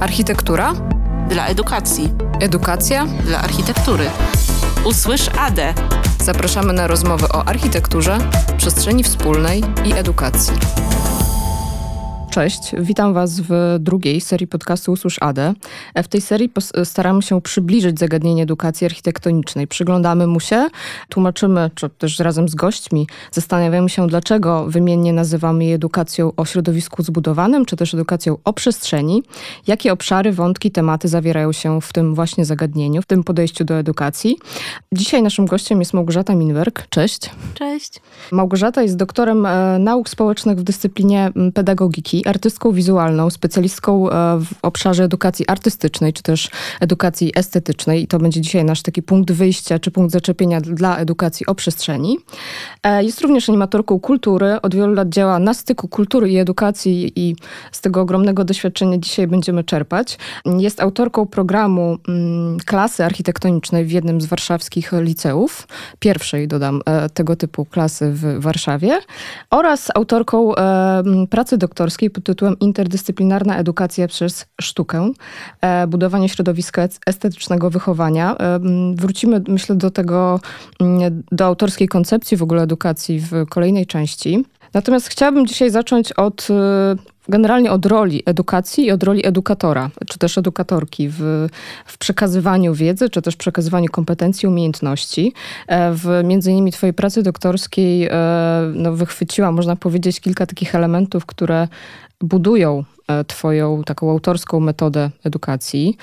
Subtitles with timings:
[0.00, 0.74] Architektura?
[1.28, 2.12] Dla edukacji.
[2.40, 3.06] Edukacja?
[3.06, 4.04] Dla architektury.
[4.84, 5.74] Usłysz ADE.
[6.24, 8.18] Zapraszamy na rozmowy o architekturze,
[8.56, 10.54] przestrzeni wspólnej i edukacji.
[12.36, 15.54] Cześć, witam Was w drugiej serii podcastu Usłysz ADE.
[15.96, 16.50] W tej serii
[16.84, 19.66] staramy się przybliżyć zagadnienie edukacji architektonicznej.
[19.66, 20.66] Przyglądamy mu się,
[21.08, 27.02] tłumaczymy, czy też razem z gośćmi zastanawiamy się, dlaczego wymiennie nazywamy je edukacją o środowisku
[27.02, 29.22] zbudowanym, czy też edukacją o przestrzeni,
[29.66, 34.36] jakie obszary, wątki, tematy zawierają się w tym właśnie zagadnieniu, w tym podejściu do edukacji.
[34.92, 36.86] Dzisiaj naszym gościem jest Małgorzata Minwerk.
[36.88, 37.30] Cześć.
[37.54, 38.00] Cześć.
[38.32, 45.04] Małgorzata jest doktorem e, nauk społecznych w dyscyplinie pedagogiki artystką wizualną, specjalistką e, w obszarze
[45.04, 48.02] edukacji artystycznej, czy też edukacji estetycznej.
[48.02, 52.18] I to będzie dzisiaj nasz taki punkt wyjścia, czy punkt zaczepienia dla edukacji o przestrzeni.
[52.82, 54.60] E, jest również animatorką kultury.
[54.62, 57.36] Od wielu lat działa na styku kultury i edukacji i
[57.72, 60.18] z tego ogromnego doświadczenia dzisiaj będziemy czerpać.
[60.58, 65.68] Jest autorką programu mm, klasy architektonicznej w jednym z warszawskich liceów.
[65.98, 68.98] Pierwszej, dodam, e, tego typu klasy w Warszawie.
[69.50, 70.52] Oraz autorką
[71.30, 75.12] pracy doktorskiej pod tytułem Interdyscyplinarna edukacja przez sztukę,
[75.60, 78.36] e, budowanie środowiska estetycznego wychowania.
[78.36, 78.60] E,
[78.94, 80.40] wrócimy, myślę, do tego,
[81.32, 84.44] do autorskiej koncepcji w ogóle edukacji w kolejnej części.
[84.74, 86.96] Natomiast chciałabym dzisiaj zacząć od e,
[87.28, 91.48] generalnie od roli edukacji i od roli edukatora, czy też edukatorki w,
[91.86, 95.32] w przekazywaniu wiedzy, czy też przekazywaniu kompetencji, umiejętności.
[95.68, 98.10] W między innymi twojej pracy doktorskiej
[98.74, 101.68] no, wychwyciłam, można powiedzieć, kilka takich elementów, które
[102.20, 105.96] budują e, Twoją taką autorską metodę edukacji,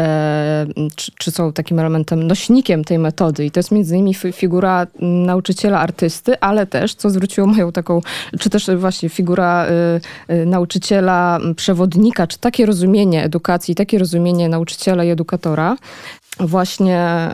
[0.00, 3.44] e, czy, czy, są takim elementem, nośnikiem tej metody.
[3.44, 8.00] I to jest między innymi figura nauczyciela artysty, ale też, co zwróciło moją taką,
[8.40, 9.66] czy też właśnie figura
[10.28, 15.76] e, nauczyciela, przewodnika, czy takie rozumienie edukacji, takie rozumienie nauczyciela i edukatora,
[16.40, 17.28] właśnie,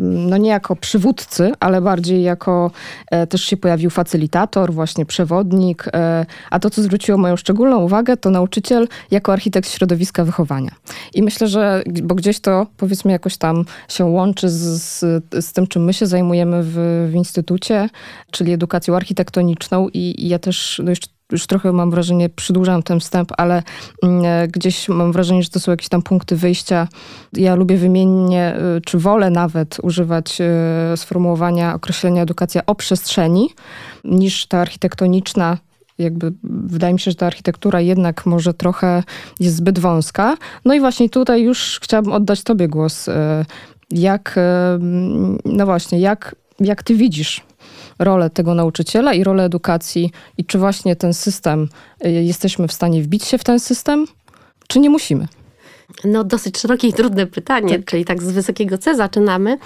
[0.00, 2.70] no nie jako przywódcy, ale bardziej jako
[3.10, 8.16] e, też się pojawił facylitator, właśnie przewodnik, e, a to, co zwróciło moją szczególną uwagę,
[8.16, 10.70] to nauczyciel jako architekt środowiska wychowania.
[11.14, 15.66] I myślę, że, bo gdzieś to powiedzmy jakoś tam się łączy z, z, z tym,
[15.66, 17.88] czym my się zajmujemy w, w instytucie,
[18.30, 23.00] czyli edukacją architektoniczną i, i ja też no jeszcze już trochę mam wrażenie, przedłużam ten
[23.00, 23.62] wstęp, ale
[24.02, 26.88] mm, e, gdzieś mam wrażenie, że to są jakieś tam punkty wyjścia.
[27.32, 33.50] Ja lubię wymiennie, e, czy wolę nawet używać e, sformułowania określenia edukacja o przestrzeni,
[34.04, 35.58] niż ta architektoniczna
[35.98, 39.02] jakby wydaje mi się, że ta architektura jednak może trochę
[39.40, 40.36] jest zbyt wąska.
[40.64, 43.08] No i właśnie tutaj już chciałabym oddać Tobie głos.
[43.90, 44.38] Jak,
[45.44, 47.42] no właśnie, jak, jak Ty widzisz
[48.04, 51.68] rolę tego nauczyciela i rolę edukacji i czy właśnie ten system,
[52.06, 54.06] y, jesteśmy w stanie wbić się w ten system,
[54.68, 55.28] czy nie musimy?
[56.04, 57.84] No, dosyć szerokie i trudne pytanie, tak.
[57.84, 59.58] czyli tak z wysokiego C zaczynamy,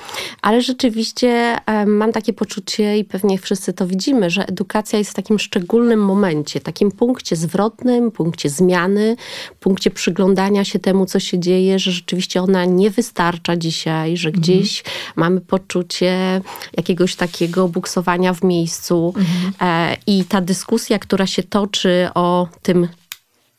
[0.42, 1.56] ale rzeczywiście
[1.87, 6.60] mam takie poczucie i pewnie wszyscy to widzimy, że edukacja jest w takim szczególnym momencie,
[6.60, 9.16] takim punkcie zwrotnym, punkcie zmiany,
[9.60, 14.43] punkcie przyglądania się temu, co się dzieje, że rzeczywiście ona nie wystarcza dzisiaj, że mhm.
[14.43, 14.84] gdzieś
[15.16, 16.41] mamy poczucie
[16.76, 19.53] jakiegoś takiego buksowania w miejscu mhm.
[19.60, 22.88] E, i ta dyskusja, która się toczy o tym,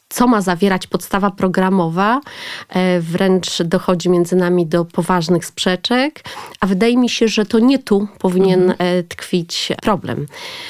[0.09, 2.22] co ma zawierać podstawa programowa,
[2.69, 6.23] e, wręcz dochodzi między nami do poważnych sprzeczek,
[6.59, 9.00] a wydaje mi się, że to nie tu powinien mhm.
[9.00, 10.28] E, tkwić problem,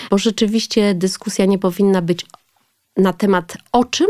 [0.10, 2.26] bo rzeczywiście dyskusja nie powinna być
[2.98, 4.08] na temat o czym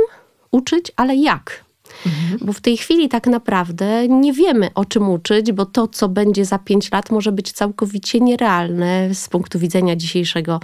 [0.52, 1.67] uczyć, ale jak
[2.07, 2.40] Mhm.
[2.41, 6.45] Bo w tej chwili tak naprawdę nie wiemy, o czym uczyć, bo to, co będzie
[6.45, 10.59] za pięć lat, może być całkowicie nierealne z punktu widzenia dzisiejszego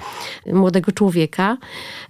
[0.45, 1.57] młodego człowieka.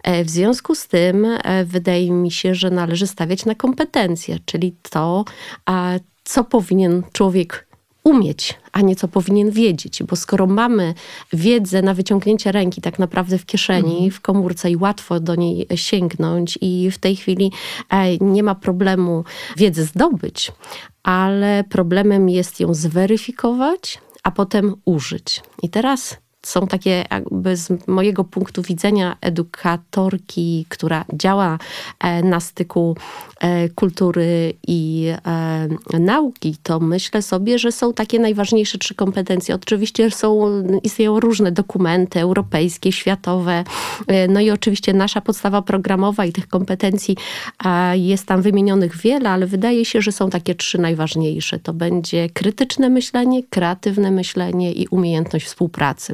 [0.03, 4.75] E, w związku z tym e, wydaje mi się, że należy stawiać na kompetencje, czyli
[4.89, 5.25] to,
[6.23, 7.67] co powinien człowiek
[8.03, 10.03] umieć, a nie co powinien wiedzieć.
[10.03, 10.93] Bo skoro mamy
[11.33, 14.11] wiedzę na wyciągnięcie ręki tak naprawdę w kieszeni, mhm.
[14.11, 17.51] w komórce i łatwo do niej sięgnąć i w tej chwili
[17.89, 19.23] e, nie ma problemu
[19.57, 20.51] wiedzy zdobyć,
[21.03, 25.41] ale problemem jest ją zweryfikować, a potem użyć.
[25.61, 31.59] I teraz są takie jakby z mojego punktu widzenia edukatorki, która działa
[31.99, 32.95] e, na styku
[33.39, 39.55] e, kultury i e, nauki, to myślę sobie, że są takie najważniejsze trzy kompetencje.
[39.55, 43.63] Oczywiście są, istnieją różne dokumenty europejskie, światowe,
[44.29, 47.17] no i oczywiście nasza podstawa programowa i tych kompetencji
[47.93, 51.59] jest tam wymienionych wiele, ale wydaje się, że są takie trzy najważniejsze.
[51.59, 56.13] To będzie krytyczne myślenie, kreatywne myślenie i umiejętność współpracy.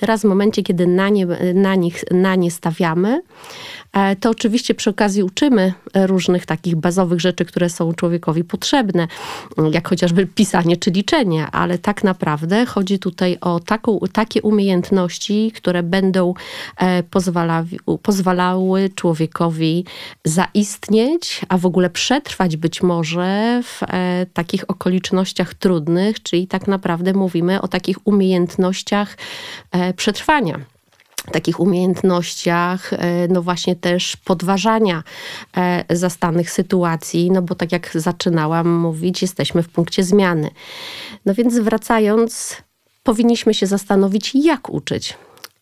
[0.00, 3.22] Teraz w momencie, kiedy na nie, na nich, na nie stawiamy,
[3.92, 9.08] E, to oczywiście przy okazji uczymy różnych takich bazowych rzeczy, które są człowiekowi potrzebne,
[9.72, 15.82] jak chociażby pisanie czy liczenie, ale tak naprawdę chodzi tutaj o taką, takie umiejętności, które
[15.82, 16.34] będą
[16.76, 17.64] e, pozwala,
[18.02, 19.84] pozwalały człowiekowi
[20.24, 27.12] zaistnieć, a w ogóle przetrwać być może w e, takich okolicznościach trudnych, czyli tak naprawdę
[27.12, 29.16] mówimy o takich umiejętnościach
[29.96, 30.60] przetrwania
[31.32, 35.02] takich umiejętnościach, e, no właśnie też podważania
[35.56, 40.50] e, zastanych sytuacji, no bo tak jak zaczynałam mówić, jesteśmy w punkcie zmiany.
[41.26, 42.56] No więc wracając,
[43.02, 45.18] powinniśmy się zastanowić, jak uczyć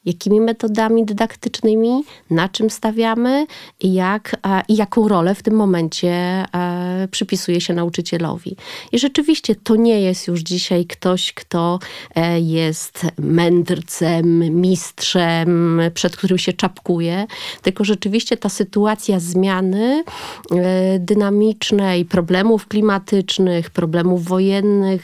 [0.08, 3.46] jakimi metodami dydaktycznymi, na czym stawiamy
[3.80, 4.36] i, jak,
[4.68, 6.10] i jaką rolę w tym momencie
[6.54, 8.56] e, przypisuje się nauczycielowi.
[8.92, 11.78] I rzeczywiście to nie jest już dzisiaj ktoś, kto
[12.14, 17.26] e, jest mędrcem, mistrzem, przed którym się czapkuje,
[17.62, 20.04] tylko rzeczywiście ta sytuacja zmiany
[20.50, 25.02] e, dynamicznej, problemów klimatycznych, problemów wojennych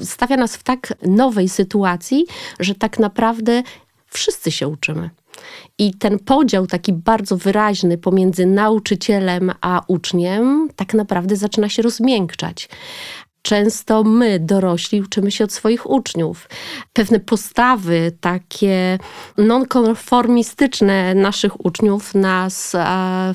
[0.00, 2.26] stawia nas w tak nowej sytuacji,
[2.60, 3.62] że tak naprawdę
[4.10, 5.10] wszyscy się uczymy.
[5.78, 12.68] I ten podział taki bardzo wyraźny pomiędzy nauczycielem a uczniem tak naprawdę zaczyna się rozmiękczać
[13.42, 16.48] często my, dorośli, uczymy się od swoich uczniów.
[16.92, 18.98] Pewne postawy takie
[19.38, 23.34] nonkonformistyczne naszych uczniów nas, e,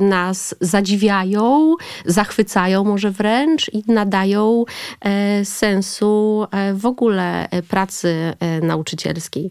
[0.00, 1.74] nas zadziwiają,
[2.06, 4.64] zachwycają może wręcz i nadają
[5.00, 8.32] e, sensu e, w ogóle pracy
[8.62, 9.50] nauczycielskiej.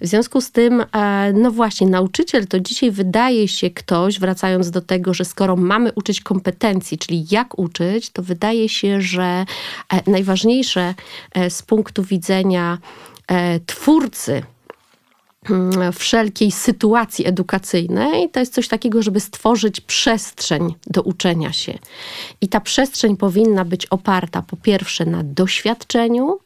[0.00, 0.84] W związku z tym,
[1.34, 6.20] no właśnie, nauczyciel to dzisiaj wydaje się ktoś, wracając do tego, że skoro mamy uczyć
[6.20, 9.44] kompetencji, czyli jak uczyć, to wydaje się, że
[9.92, 10.94] e, najważniejsze
[11.34, 12.78] e, z punktu widzenia
[13.28, 14.42] e, twórcy
[15.50, 21.78] mm, wszelkiej sytuacji edukacyjnej, to jest coś takiego, żeby stworzyć przestrzeń do uczenia się.
[22.40, 26.38] I ta przestrzeń powinna być oparta po pierwsze na doświadczeniu,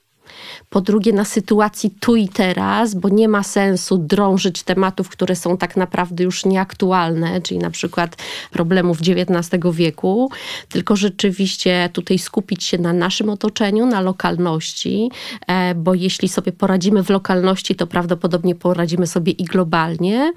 [0.73, 5.57] po drugie na sytuacji tu i teraz, bo nie ma sensu drążyć tematów, które są
[5.57, 8.17] tak naprawdę już nieaktualne, czyli na przykład
[8.51, 10.31] problemów XIX wieku,
[10.69, 15.11] tylko rzeczywiście tutaj skupić się na naszym otoczeniu, na lokalności,
[15.47, 20.33] e, bo jeśli sobie poradzimy w lokalności, to prawdopodobnie poradzimy sobie i globalnie.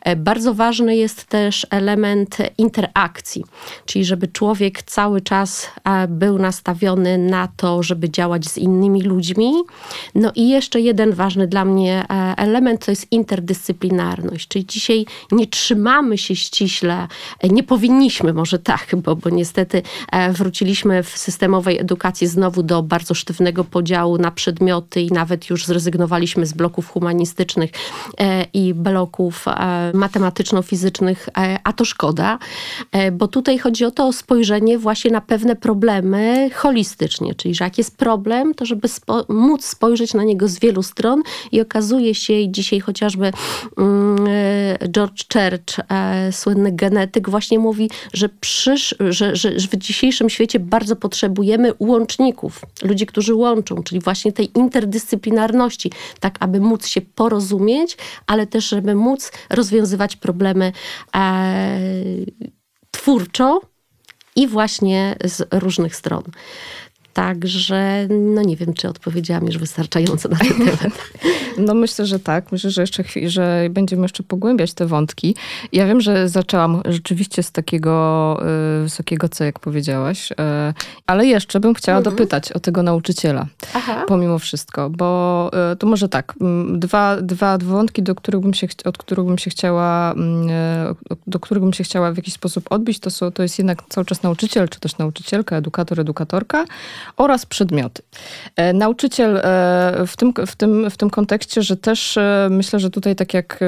[0.00, 3.44] E, bardzo ważny jest też element interakcji,
[3.86, 9.52] czyli żeby człowiek cały czas e, był nastawiony na to, żeby działać z innymi ludźmi,
[10.14, 15.46] no i jeszcze jeden ważny dla mnie e, element to jest interdyscyplinarność, czyli dzisiaj nie
[15.46, 17.08] trzymamy się ściśle,
[17.40, 19.82] e, nie powinniśmy może tak, bo, bo niestety
[20.12, 25.66] e, wróciliśmy w systemowej edukacji znowu do bardzo sztywnego podziału na przedmioty i nawet już
[25.66, 27.70] zrezygnowaliśmy z bloków humanistycznych
[28.52, 29.44] i bloków
[29.94, 31.28] matematyczno-fizycznych,
[31.64, 32.38] a to szkoda,
[33.12, 37.96] bo tutaj chodzi o to spojrzenie właśnie na pewne problemy holistycznie, czyli że jak jest
[37.96, 38.88] problem, to żeby
[39.28, 41.22] móc spojrzeć na niego z wielu stron
[41.52, 43.32] i okazuje się, i dzisiaj chociażby
[43.78, 50.30] mm, e, George Church, e, słynny genetyk, właśnie mówi, że, przysz, że, że, w dzisiejszym
[50.30, 57.00] świecie bardzo potrzebujemy łączników, ludzi, którzy łączą, czyli właśnie tej interdyscyplinarności, tak aby móc się
[57.00, 57.96] porozumieć,
[58.26, 60.72] ale też, żeby móc rozwiązywać problemy
[61.16, 61.78] e,
[62.90, 63.60] twórczo
[64.36, 66.22] i właśnie z różnych stron.
[67.14, 71.10] Także no nie wiem, czy odpowiedziałam już wystarczająco na ten temat.
[71.58, 72.52] No myślę, że tak.
[72.52, 75.36] Myślę, że jeszcze że będziemy jeszcze pogłębiać te wątki.
[75.72, 78.38] Ja wiem, że zaczęłam rzeczywiście z takiego
[78.80, 80.34] y, wysokiego C, jak powiedziałaś, y,
[81.06, 82.16] ale jeszcze bym chciała mhm.
[82.16, 83.46] dopytać o tego nauczyciela.
[83.74, 84.04] Aha.
[84.08, 86.34] Pomimo wszystko, bo y, to może tak,
[86.74, 90.14] dwa, dwa wątki, do których bym się, od których bym się chciała,
[91.26, 94.04] do których bym się chciała w jakiś sposób odbić, to, są, to jest jednak cały
[94.04, 96.64] czas nauczyciel, czy też nauczycielka, edukator, edukatorka,
[97.16, 98.02] oraz przedmioty.
[98.56, 99.42] E, nauczyciel e,
[100.06, 103.60] w tym, w, tym, w tym kontekście, że też e, myślę, że tutaj tak jak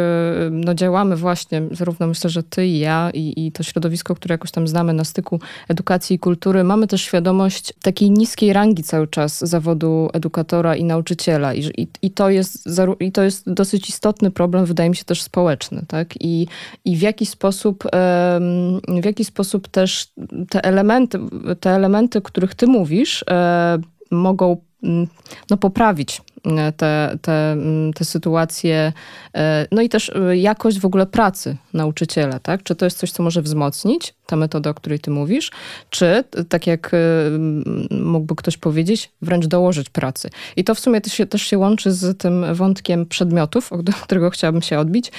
[0.50, 4.50] no, działamy właśnie, zarówno myślę, że ty i ja i, i to środowisko, które jakoś
[4.50, 9.38] tam znamy na styku edukacji i kultury, mamy też świadomość takiej niskiej rangi cały czas
[9.38, 12.68] zawodu edukatora i nauczyciela i, i, i, to, jest,
[13.00, 16.14] i to jest dosyć istotny problem, wydaje mi się też społeczny, tak?
[16.20, 16.46] I,
[16.84, 17.84] i w jaki sposób
[19.02, 20.08] w jaki sposób też
[20.50, 21.18] te elementy,
[21.60, 23.24] te elementy, których ty mówisz,
[24.10, 25.06] mogą mm,
[25.50, 26.22] no, poprawić
[26.76, 28.92] te, te, mm, te sytuacje,
[29.72, 32.62] no i też jakość w ogóle pracy nauczyciela, tak?
[32.62, 35.50] Czy to jest coś, co może wzmocnić ta metoda, o której ty mówisz,
[35.90, 36.92] czy tak jak
[37.90, 40.30] mógłby ktoś powiedzieć, wręcz dołożyć pracy.
[40.56, 44.30] I to w sumie też się, też się łączy z tym wątkiem przedmiotów, od którego
[44.30, 45.12] chciałabym się odbić,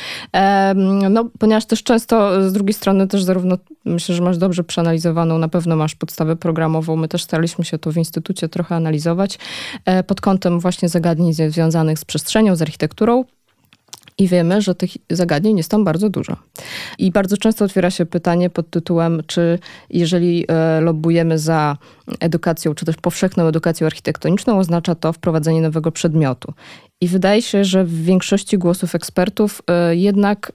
[1.10, 3.57] no, ponieważ też często z drugiej strony też zarówno
[3.88, 6.96] myślę, że masz dobrze przeanalizowaną, na pewno masz podstawę programową.
[6.96, 9.39] My też staraliśmy się to w instytucie trochę analizować
[9.86, 11.16] e, pod kątem właśnie zagadnień
[11.50, 13.25] związanych z przestrzenią, z architekturą.
[14.19, 16.38] I wiemy, że tych zagadnień jest tam bardzo dużo.
[16.97, 19.59] I bardzo często otwiera się pytanie pod tytułem, czy
[19.89, 21.77] jeżeli e, lobbujemy za
[22.19, 26.53] edukacją, czy też powszechną edukacją architektoniczną, oznacza to wprowadzenie nowego przedmiotu.
[27.01, 30.51] I wydaje się, że w większości głosów ekspertów e, jednak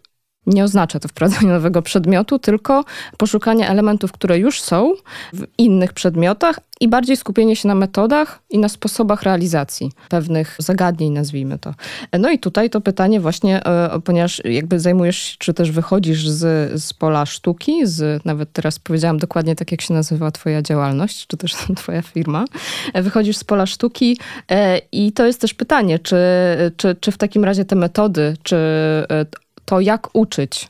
[0.46, 2.84] nie oznacza to wprowadzenia nowego przedmiotu, tylko
[3.18, 4.94] poszukanie elementów, które już są
[5.32, 11.12] w innych przedmiotach i bardziej skupienie się na metodach i na sposobach realizacji pewnych zagadnień,
[11.12, 11.74] nazwijmy to.
[12.18, 16.92] No i tutaj to pytanie właśnie, e, ponieważ jakby zajmujesz czy też wychodzisz z, z
[16.92, 21.54] pola sztuki, z, nawet teraz powiedziałam dokładnie tak, jak się nazywa twoja działalność, czy też
[21.76, 22.44] twoja firma,
[22.94, 24.18] e, wychodzisz z pola sztuki
[24.50, 26.16] e, i to jest też pytanie, czy,
[26.76, 28.56] czy, czy w takim razie te metody, czy
[29.72, 30.68] to, jak uczyć,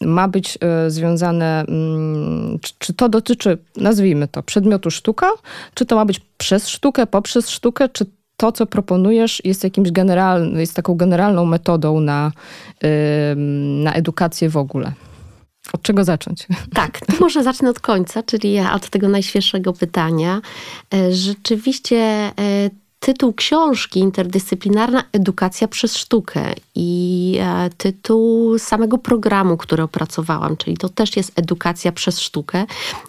[0.00, 5.26] ma być e, związane, mm, czy to dotyczy, nazwijmy to, przedmiotu sztuka,
[5.74, 10.60] czy to ma być przez sztukę, poprzez sztukę, czy to, co proponujesz, jest jakimś generalnym,
[10.60, 12.32] jest taką generalną metodą na,
[13.82, 14.92] na edukację w ogóle.
[15.72, 16.46] Od czego zacząć?
[16.74, 20.40] Tak, to może zacznę od końca, czyli od tego najświeższego pytania.
[20.94, 22.32] E, rzeczywiście e,
[23.04, 30.88] tytuł książki Interdyscyplinarna Edukacja przez Sztukę i e, tytuł samego programu, który opracowałam, czyli to
[30.88, 32.64] też jest edukacja przez sztukę,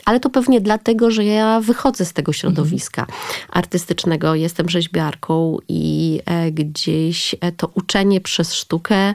[0.06, 3.20] ale to pewnie dlatego, że ja wychodzę z tego środowiska mhm.
[3.50, 9.14] artystycznego, jestem rzeźbiarką i e, gdzieś e, to uczenie przez sztukę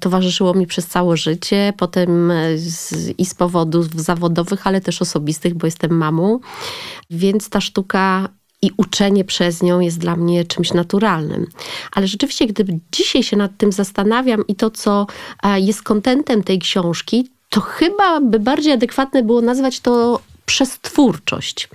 [0.00, 5.66] towarzyszyło mi przez całe życie, potem z, i z powodów zawodowych, ale też osobistych, bo
[5.66, 6.40] jestem mamą,
[7.10, 8.28] więc ta sztuka
[8.64, 11.46] i uczenie przez nią jest dla mnie czymś naturalnym.
[11.92, 15.06] Ale rzeczywiście, gdy dzisiaj się nad tym zastanawiam i to, co
[15.42, 21.68] e, jest kontentem tej książki, to chyba by bardziej adekwatne było nazwać to przez twórczość.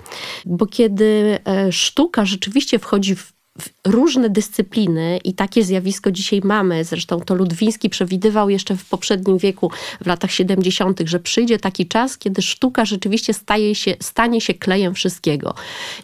[0.46, 3.39] Bo kiedy e, sztuka rzeczywiście wchodzi w
[3.88, 6.84] różne dyscypliny i takie zjawisko dzisiaj mamy.
[6.84, 12.18] Zresztą to Ludwiński przewidywał jeszcze w poprzednim wieku, w latach 70., że przyjdzie taki czas,
[12.18, 15.54] kiedy sztuka rzeczywiście staje się, stanie się klejem wszystkiego.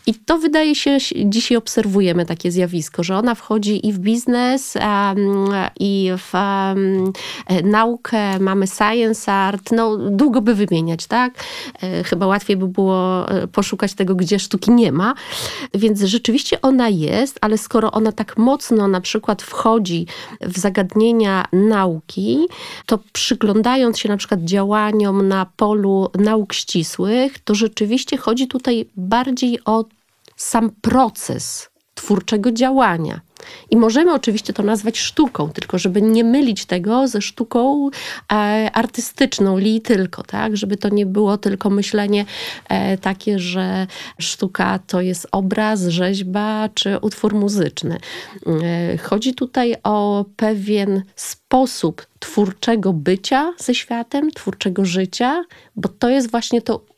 [0.08, 4.74] I to wydaje się, dzisiaj obserwujemy takie zjawisko, że ona wchodzi i w biznes,
[5.80, 7.14] i w um,
[7.64, 11.44] naukę, mamy science art, no długo by wymieniać, tak?
[11.82, 15.14] E, chyba łatwiej by było e, poszukać tego, gdzie sztuki nie ma.
[15.74, 20.08] Więc rzeczywiście ona jest, ale skoro ona tak mocno na przykład wchodzi
[20.42, 22.48] w zagadnienia nauki,
[22.86, 29.60] to przyglądając się na przykład działaniom na polu nauk ścisłych, to rzeczywiście chodzi tutaj bardziej
[29.66, 29.86] o
[30.36, 33.22] sam proces twórczego działania.
[33.70, 37.90] I możemy oczywiście to nazwać sztuką, tylko żeby nie mylić tego ze sztuką
[38.32, 38.36] e,
[38.74, 40.58] artystyczną, li tylko, tak?
[40.58, 42.25] Żeby to nie było tylko myślenie
[42.70, 43.88] e, takie, że
[44.20, 47.98] sztuka to jest obraz, rzeźba czy utwór muzyczny.
[48.48, 55.44] E, chodzi tutaj o pewien sposób twórczego bycia ze światem, twórczego życia,
[55.75, 56.95] bo to jest właśnie to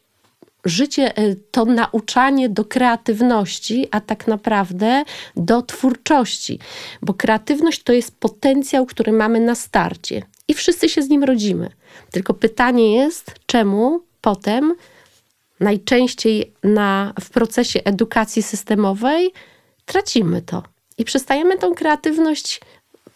[0.67, 5.03] życie, e, to nauczanie do kreatywności, a tak naprawdę
[5.36, 6.59] do twórczości.
[7.01, 11.69] Bo kreatywność to jest potencjał, który mamy na starcie i wszyscy się z nim rodzimy.
[12.12, 14.75] Tylko pytanie jest, czemu potem
[15.59, 19.31] najczęściej na, w procesie edukacji systemowej
[19.86, 20.63] tracimy to
[20.97, 22.62] i przestajemy tą kreatywność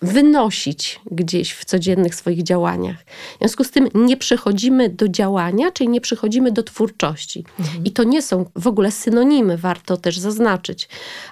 [0.02, 2.98] wynosić gdzieś w codziennych swoich działaniach.
[3.36, 7.46] W związku z tym nie przechodzimy do działania, czyli nie przechodzimy do twórczości.
[7.60, 7.84] Mhm.
[7.84, 10.90] I to nie są w ogóle synonimy, warto też zaznaczyć,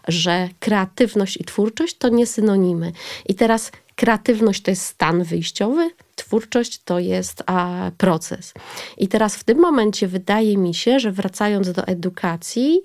[0.08, 2.92] że kreatywność i twórczość to nie synonimy.
[3.26, 8.54] I teraz kreatywność to jest stan wyjściowy, twórczość to jest a, proces.
[8.98, 12.82] I teraz w tym momencie wydaje mi się, że wracając do edukacji,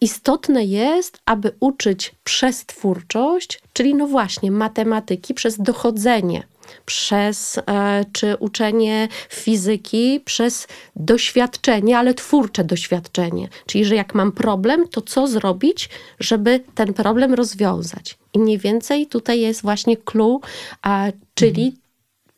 [0.00, 6.42] istotne jest, aby uczyć przez twórczość, czyli no właśnie matematyki, przez dochodzenie
[6.86, 10.66] przez e, czy uczenie fizyki, przez
[10.96, 13.48] doświadczenie, ale twórcze doświadczenie.
[13.66, 15.88] Czyli, że jak mam problem, to co zrobić,
[16.20, 18.18] żeby ten problem rozwiązać.
[18.32, 20.40] I mniej więcej tutaj jest właśnie clue,
[20.82, 21.76] a, czyli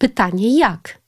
[0.00, 1.00] pytanie jak.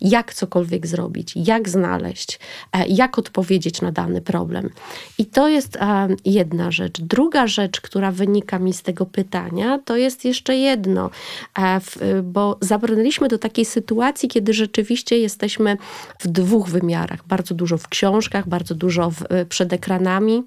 [0.00, 2.38] jak cokolwiek zrobić, jak znaleźć,
[2.72, 4.70] e, jak odpowiedzieć na dany problem.
[5.18, 7.00] I to jest e, jedna rzecz.
[7.00, 11.10] Druga rzecz, która wynika mi z tego pytania, to jest jeszcze jedno,
[11.58, 11.80] e,
[12.22, 15.76] bo zabrnęliśmy do takiej sytuacji, kiedy rzeczywiście jesteśmy
[16.18, 17.26] w dwóch wymiarach.
[17.26, 20.42] Bardzo dużo w książkach, bardzo dużo w, przed ekranami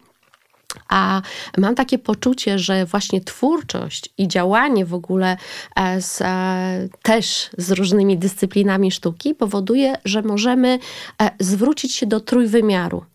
[0.89, 1.21] a
[1.57, 5.37] mam takie poczucie, że właśnie twórczość i działanie w ogóle
[5.75, 10.79] e, z, e, też z różnymi dyscyplinami sztuki powoduje, że możemy
[11.21, 13.05] e, zwrócić się do trójwymiaru.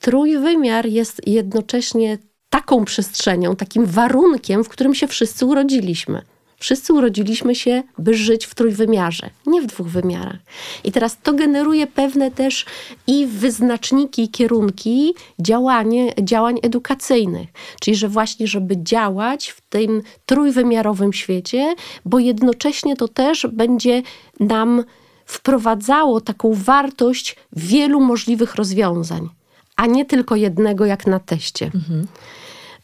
[0.00, 2.18] Trójwymiar jest jednocześnie
[2.50, 6.22] taką przestrzenią, takim warunkiem, w którym się wszyscy urodziliśmy.
[6.62, 10.36] Wszyscy urodziliśmy się, by żyć w trójwymiarze, nie w dwóch wymiarach.
[10.84, 12.66] I teraz to generuje pewne też
[13.06, 17.48] i wyznaczniki, i kierunki działanie, działań edukacyjnych.
[17.80, 24.02] Czyli, że właśnie, żeby działać w tym trójwymiarowym świecie, bo jednocześnie to też będzie
[24.40, 24.84] nam
[25.26, 29.28] wprowadzało taką wartość wielu możliwych rozwiązań,
[29.76, 31.70] a nie tylko jednego, jak na teście.
[31.74, 32.06] Mhm.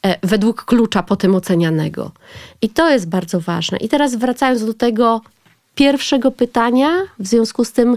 [0.07, 2.11] E, według klucza potem ocenianego.
[2.63, 3.79] I to jest bardzo ważne.
[3.79, 5.21] I teraz wracając do tego
[5.75, 7.97] pierwszego pytania, w związku z tym,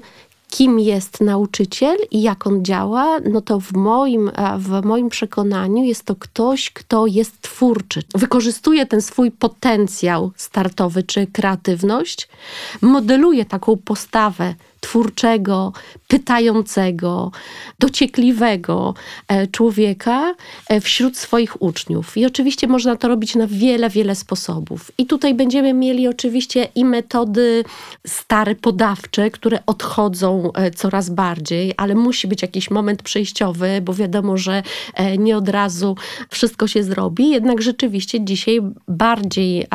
[0.49, 6.05] kim jest nauczyciel i jak on działa, no to w moim, w moim przekonaniu jest
[6.05, 8.03] to ktoś, kto jest twórczy.
[8.15, 12.29] Wykorzystuje ten swój potencjał startowy czy kreatywność,
[12.81, 15.73] modeluje taką postawę twórczego,
[16.07, 17.31] pytającego,
[17.79, 18.93] dociekliwego
[19.27, 20.35] e, człowieka
[20.69, 22.17] e, wśród swoich uczniów.
[22.17, 24.91] I oczywiście można to robić na wiele, wiele sposobów.
[24.97, 27.63] I tutaj będziemy mieli oczywiście i metody
[28.07, 34.37] stare, podawcze, które odchodzą e, coraz bardziej, ale musi być jakiś moment przejściowy, bo wiadomo,
[34.37, 34.63] że
[35.17, 35.95] nie od razu
[36.29, 37.29] wszystko się zrobi.
[37.29, 39.67] Jednak rzeczywiście dzisiaj bardziej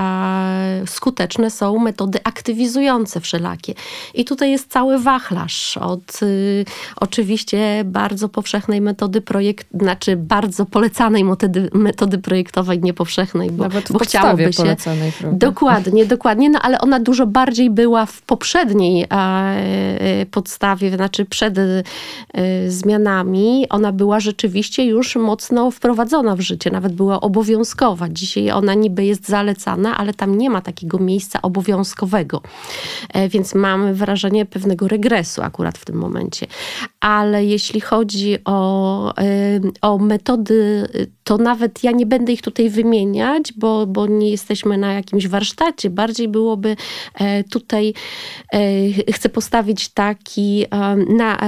[0.86, 3.74] skuteczne są metody aktywizujące wszelakie.
[4.14, 6.64] I tutaj jest cały wachlarz od y,
[6.96, 13.92] oczywiście bardzo powszechnej metody projekt, znaczy bardzo polecanej metody, metody projektowej, nie powszechnej, bo, Nawet
[13.92, 14.62] bo chciałoby się.
[14.62, 21.24] Polecanej, dokładnie, dokładnie, no ale ona dużo bardziej była w poprzedniej e, e, podstawie, znaczy
[21.24, 21.82] przed e,
[22.68, 28.08] zmianami, ona była rzeczywiście już mocno wprowadzona w życie, nawet była obowiązkowa.
[28.08, 32.40] Dzisiaj ona niby jest zalecana, ale tam nie ma takiego miejsca obowiązkowego.
[33.30, 36.46] Więc mamy wrażenie pewnego regresu akurat w tym momencie.
[37.00, 39.12] Ale jeśli chodzi o,
[39.82, 40.86] o metody,
[41.26, 45.90] to nawet ja nie będę ich tutaj wymieniać, bo, bo nie jesteśmy na jakimś warsztacie.
[45.90, 46.76] Bardziej byłoby
[47.14, 47.94] e, tutaj,
[48.52, 50.66] e, chcę postawić taki
[51.08, 51.38] na,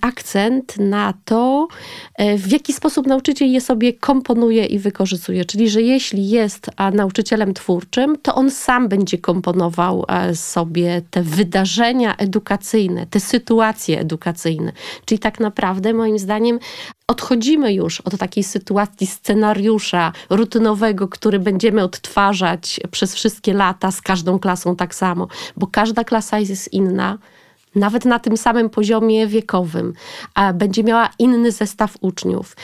[0.00, 1.68] akcent na to,
[2.14, 5.44] e, w jaki sposób nauczyciel je sobie komponuje i wykorzystuje.
[5.44, 12.63] Czyli, że jeśli jest nauczycielem twórczym, to on sam będzie komponował sobie te wydarzenia edukacyjne,
[12.64, 14.72] edukacyjne, te sytuacje edukacyjne.
[15.04, 16.58] Czyli tak naprawdę, moim zdaniem,
[17.08, 24.38] odchodzimy już od takiej sytuacji scenariusza rutynowego, który będziemy odtwarzać przez wszystkie lata z każdą
[24.38, 27.18] klasą tak samo, bo każda klasa jest inna
[27.74, 29.92] nawet na tym samym poziomie wiekowym,
[30.54, 32.56] będzie miała inny zestaw uczniów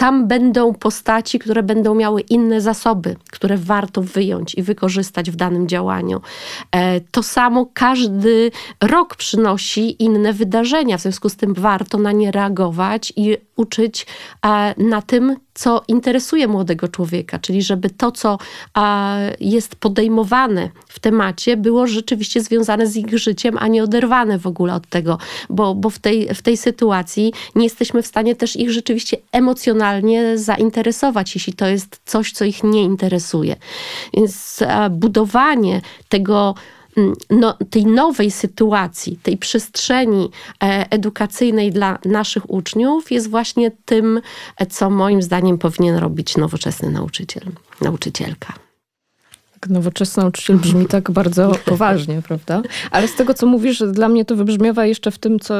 [0.00, 5.68] tam będą postaci, które będą miały inne zasoby, które warto wyjąć i wykorzystać w danym
[5.68, 6.20] działaniu.
[6.72, 12.30] E, to samo każdy rok przynosi inne wydarzenia, w związku z tym warto na nie
[12.30, 14.06] reagować i uczyć
[14.46, 18.38] e, na tym, co interesuje młodego człowieka, czyli żeby to, co
[19.40, 24.74] jest podejmowane w temacie, było rzeczywiście związane z ich życiem, a nie oderwane w ogóle
[24.74, 25.18] od tego,
[25.50, 30.38] bo, bo w, tej, w tej sytuacji nie jesteśmy w stanie też ich rzeczywiście emocjonalnie
[30.38, 33.56] zainteresować, jeśli to jest coś, co ich nie interesuje.
[34.14, 34.60] Więc
[34.90, 36.54] budowanie tego,
[37.30, 40.30] no, tej nowej sytuacji, tej przestrzeni
[40.62, 44.20] e, edukacyjnej dla naszych uczniów jest właśnie tym,
[44.56, 47.44] e, co moim zdaniem powinien robić nowoczesny nauczyciel,
[47.80, 48.69] nauczycielka
[49.68, 52.62] nowoczesny nauczyciel brzmi tak bardzo poważnie, prawda?
[52.90, 55.54] Ale z tego, co mówisz, dla mnie to wybrzmiewa jeszcze w tym, co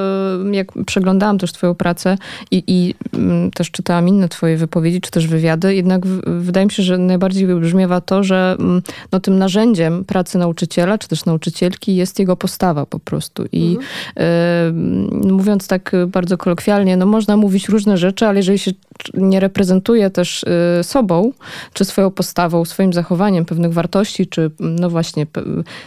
[0.53, 2.19] jak przeglądałam też twoją pracę
[2.51, 6.73] i, i mm, też czytałam inne twoje wypowiedzi, czy też wywiady, jednak w, wydaje mi
[6.73, 8.83] się, że najbardziej wybrzmiewa to, że mm,
[9.13, 13.45] no, tym narzędziem pracy nauczyciela, czy też nauczycielki jest jego postawa po prostu.
[13.53, 13.77] I
[14.17, 15.27] mhm.
[15.27, 18.71] y, mówiąc tak bardzo kolokwialnie, no można mówić różne rzeczy, ale jeżeli się
[19.15, 21.33] nie reprezentuje też y, sobą,
[21.73, 25.27] czy swoją postawą, swoim zachowaniem pewnych wartości, wartości, czy no właśnie,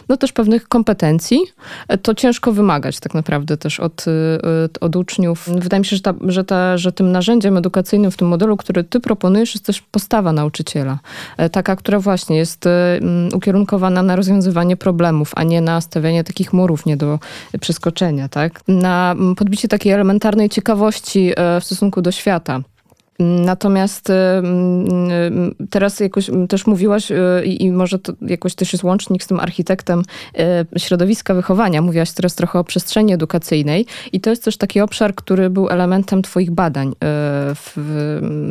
[0.10, 1.40] no też pewnych kompetencji,
[2.02, 4.06] to ciężko wymagać tak naprawdę też od,
[4.82, 5.50] od uczniów.
[5.58, 8.84] Wydaje mi się, że, ta, że, ta, że tym narzędziem edukacyjnym w tym modelu, który
[8.84, 11.00] ty proponujesz, jest też postawa nauczyciela.
[11.52, 12.66] Taka, która właśnie jest
[13.34, 17.20] ukierunkowana na rozwiązywanie problemów, a nie na stawianie takich murów nie do
[17.60, 18.62] przeskoczenia, tak?
[18.68, 22.62] Na podbicie takiej elementarnej ciekawości e, w stosunku do świata.
[23.20, 29.24] Natomiast y, y, teraz jakoś też mówiłaś y, i może to jakoś też jest łącznik
[29.24, 30.04] z tym architektem
[30.78, 31.82] środowiska wychowania.
[31.82, 36.22] Mówiłaś teraz trochę o przestrzeni edukacyjnej i to jest też taki obszar, który był elementem
[36.22, 36.94] twoich badań
[37.56, 37.78] w,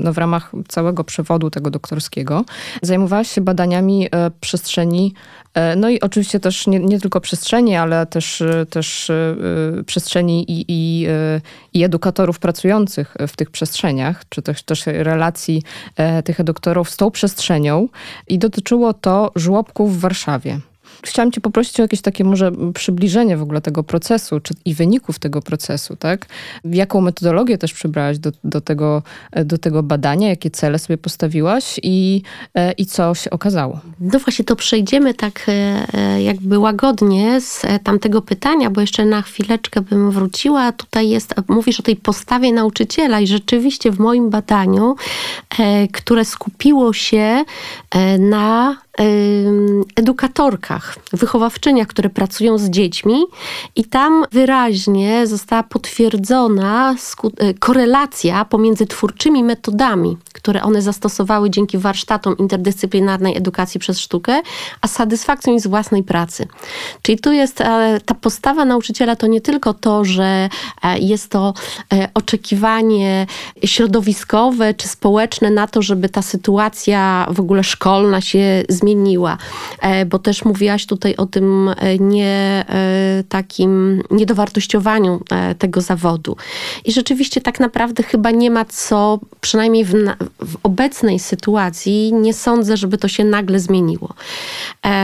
[0.05, 2.45] no w ramach całego przewodu tego doktorskiego.
[2.83, 4.09] Zajmowałaś się badaniami
[4.41, 5.15] przestrzeni
[5.77, 9.11] no i oczywiście też nie, nie tylko przestrzeni, ale też, też
[9.87, 11.07] przestrzeni i, i,
[11.73, 15.63] i edukatorów pracujących w tych przestrzeniach, czy też, też relacji
[15.97, 17.89] e, tych edukatorów z tą przestrzenią.
[18.29, 20.61] I dotyczyło to żłobków w Warszawie.
[21.05, 25.19] Chciałam cię poprosić o jakieś takie może przybliżenie w ogóle tego procesu czy, i wyników
[25.19, 26.27] tego procesu, tak?
[26.65, 29.03] Jaką metodologię też przybrałaś do, do, tego,
[29.45, 32.23] do tego badania, jakie cele sobie postawiłaś i,
[32.55, 33.81] e, i co się okazało?
[34.01, 35.53] No właśnie, to przejdziemy tak e,
[35.95, 40.73] e, jakby łagodnie z tamtego pytania, bo jeszcze na chwileczkę bym wróciła.
[40.73, 44.97] Tutaj jest, mówisz o tej postawie nauczyciela i rzeczywiście w moim badaniu,
[45.93, 47.45] które skupiło się
[48.19, 48.77] na
[49.97, 53.25] edukatorkach, wychowawczyniach, które pracują z dziećmi,
[53.77, 56.95] i tam wyraźnie została potwierdzona
[57.39, 64.41] e, korelacja pomiędzy twórczymi metodami, które one zastosowały dzięki warsztatom interdyscyplinarnej edukacji przez sztukę,
[64.81, 66.47] a satysfakcją z własnej pracy.
[67.03, 70.49] Czyli tu jest e, ta postawa nauczyciela to nie tylko to, że
[70.83, 71.55] e, jest to
[72.15, 73.27] oczekiwanie
[73.65, 79.39] środowiskowe czy społeczne na to, żeby ta sytuacja w ogóle szkolna się zmieniła, zmieniła,
[79.81, 85.21] e, bo też mówiłaś tutaj o tym e, nie e, takim niedowartościowaniu
[85.59, 86.37] tego zawodu.
[86.85, 89.93] I rzeczywiście tak naprawdę chyba nie ma co, przynajmniej w,
[90.41, 94.15] w obecnej sytuacji, nie sądzę, żeby to się nagle zmieniło.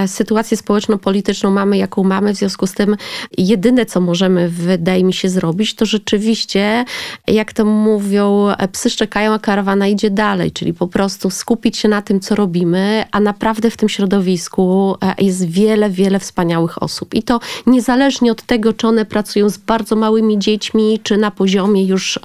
[0.07, 2.97] Sytuację społeczno-polityczną mamy, jaką mamy, w związku z tym
[3.39, 6.85] jedyne, co możemy, wydaje mi się, zrobić, to rzeczywiście,
[7.27, 12.03] jak to mówią, psy szczekają, a karawana idzie dalej, czyli po prostu skupić się na
[12.03, 17.15] tym, co robimy, a naprawdę naprawdę w tym środowisku e, jest wiele, wiele wspaniałych osób.
[17.15, 21.85] I to niezależnie od tego, czy one pracują z bardzo małymi dziećmi, czy na poziomie
[21.85, 22.19] już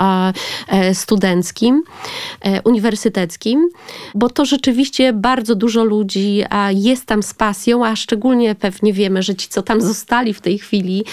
[0.68, 1.84] e, studenckim,
[2.42, 3.70] e, uniwersyteckim,
[4.16, 9.36] bo to rzeczywiście bardzo dużo ludzi jest tam z pasją, a szczególnie pewnie wiemy, że
[9.36, 11.04] ci, co tam zostali w tej chwili,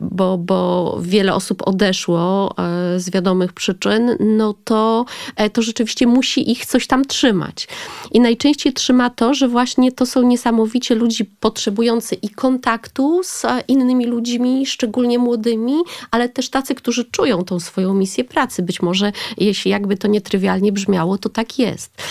[0.00, 2.54] bo, bo wiele osób odeszło
[2.96, 5.04] z wiadomych przyczyn, no to,
[5.52, 7.68] to rzeczywiście musi ich coś tam trzymać.
[8.12, 13.46] I najczęściej najczęściej trzyma to, że właśnie to są niesamowicie ludzi potrzebujący i kontaktu z
[13.68, 15.74] innymi ludźmi, szczególnie młodymi,
[16.10, 18.62] ale też tacy, którzy czują tą swoją misję pracy.
[18.62, 22.02] Być może, jeśli jakby to nietrywialnie brzmiało, to tak jest.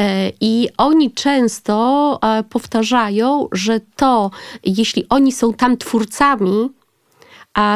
[0.00, 4.30] E, I oni często e, powtarzają, że to,
[4.64, 6.70] jeśli oni są tam twórcami,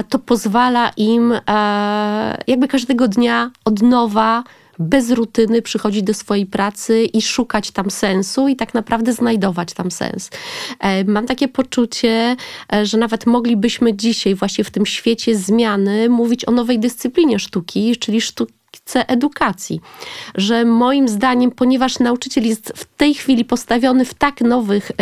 [0.09, 4.44] to pozwala im e, jakby każdego dnia od nowa
[4.81, 9.90] bez rutyny przychodzić do swojej pracy i szukać tam sensu i tak naprawdę znajdować tam
[9.90, 10.31] sens.
[10.79, 12.37] E, mam takie poczucie,
[12.73, 17.97] e, że nawet moglibyśmy dzisiaj właśnie w tym świecie zmiany mówić o nowej dyscyplinie sztuki,
[17.97, 18.60] czyli sztuki
[18.97, 19.81] edukacji.
[20.35, 24.95] Że moim zdaniem, ponieważ nauczyciel jest w tej chwili postawiony w tak nowych, e,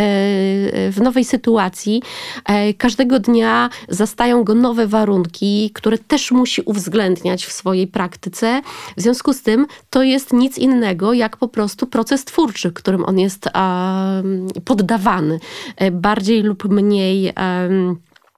[0.91, 2.03] w nowej sytuacji,
[2.45, 8.62] e, każdego dnia zastają go nowe warunki, które też musi uwzględniać w swojej praktyce.
[8.97, 13.19] W związku z tym to jest nic innego jak po prostu proces twórczy, którym on
[13.19, 13.49] jest
[14.64, 15.41] poddawany.
[15.77, 17.33] E, bardziej lub mniej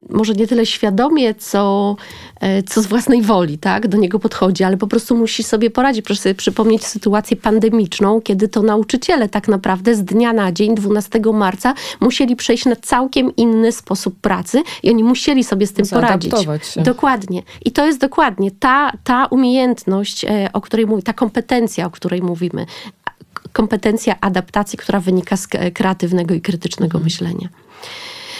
[0.08, 1.96] może nie tyle świadomie, co,
[2.40, 6.04] e, co z własnej woli, tak, do niego podchodzi, ale po prostu musi sobie poradzić.
[6.04, 11.20] Proszę sobie przypomnieć sytuację pandemiczną, kiedy to nauczyciele tak naprawdę z dnia na dzień, 12
[11.32, 16.32] marca, musieli przejść na całkiem inny sposób pracy i oni musieli sobie z tym poradzić.
[16.62, 16.82] Się.
[16.82, 17.42] Dokładnie.
[17.64, 22.22] I to jest dokładnie ta, ta umiejętność, e, o której mówi, ta kompetencja, o której
[22.22, 22.66] mówimy.
[23.52, 27.04] Kompetencja adaptacji, która wynika z kreatywnego i krytycznego mhm.
[27.04, 27.48] myślenia.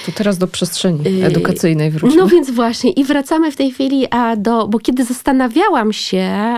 [0.07, 2.19] To teraz do przestrzeni edukacyjnej wróćmy.
[2.21, 6.57] No więc właśnie i wracamy w tej chwili do, bo kiedy zastanawiałam się,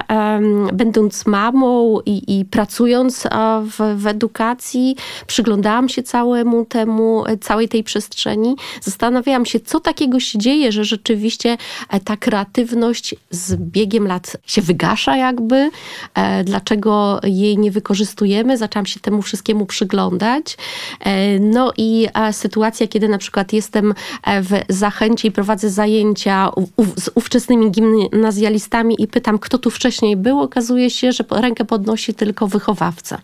[0.73, 3.29] będąc mamą i, i pracując
[3.63, 10.39] w, w edukacji, przyglądałam się całemu temu, całej tej przestrzeni, zastanawiałam się, co takiego się
[10.39, 11.57] dzieje, że rzeczywiście
[11.89, 15.71] e, ta kreatywność z biegiem lat się wygasza jakby,
[16.15, 20.57] e, dlaczego jej nie wykorzystujemy, zaczęłam się temu wszystkiemu przyglądać.
[21.01, 23.95] E, no i sytuacja, kiedy na przykład jestem
[24.27, 26.51] w Zachęcie i prowadzę zajęcia
[26.97, 32.47] z ówczesnymi gimnazjalistami i pytam, kto tu wcześniej był, okazuje się, że rękę podnosi tylko
[32.47, 33.21] wychowawca.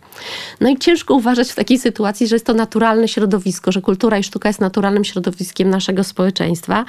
[0.61, 4.23] No i ciężko uważać w takiej sytuacji, że jest to naturalne środowisko, że kultura i
[4.23, 6.85] sztuka jest naturalnym środowiskiem naszego społeczeństwa.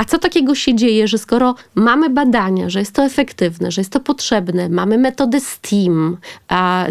[0.00, 3.92] A co takiego się dzieje, że skoro mamy badania, że jest to efektywne, że jest
[3.92, 6.16] to potrzebne, mamy metodę STEAM,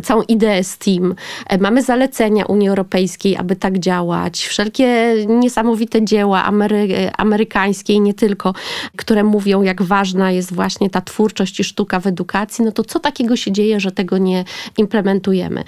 [0.04, 1.15] całą ideę STEAM,
[1.48, 8.13] e, mamy zalecenia Unii Europejskiej, aby tak działać, wszelkie niesamowite dzieła Amery amerykańskie i nie
[8.13, 8.54] tylko,
[8.95, 13.00] które mówią, jak ważna jest właśnie ta twórczość i sztuka w edukacji, no to co
[13.00, 14.45] takiego się dzieje, że tego nie
[14.78, 15.63] implementujemy?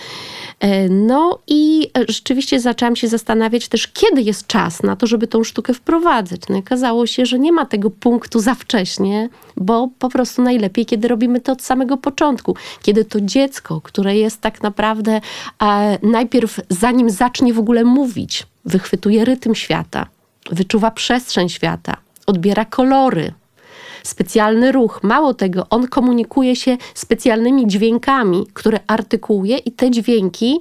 [0.60, 5.44] E, no i rzeczywiście zaczęłam się zastanawiać też, kiedy jest czas na to, żeby tą
[5.44, 6.42] sztukę wprowadzać.
[6.50, 10.86] No i okazało się, że nie ma tego punktu za wcześnie, bo po prostu najlepiej,
[10.86, 12.56] kiedy robimy to od samego początku.
[12.82, 15.22] Kiedy to dziecko, które jest tak naprawdę
[15.64, 20.06] e, najpierw, zanim zacznie w ogóle mówić, wychwytuje rytm świata,
[20.52, 23.34] wyczuwa przestrzeń świata, odbiera kolory,
[24.04, 25.00] specjalny ruch.
[25.04, 30.60] Mało tego, on komunikuje się specjalnymi dźwiękami, które artykułuje, i te dźwięki,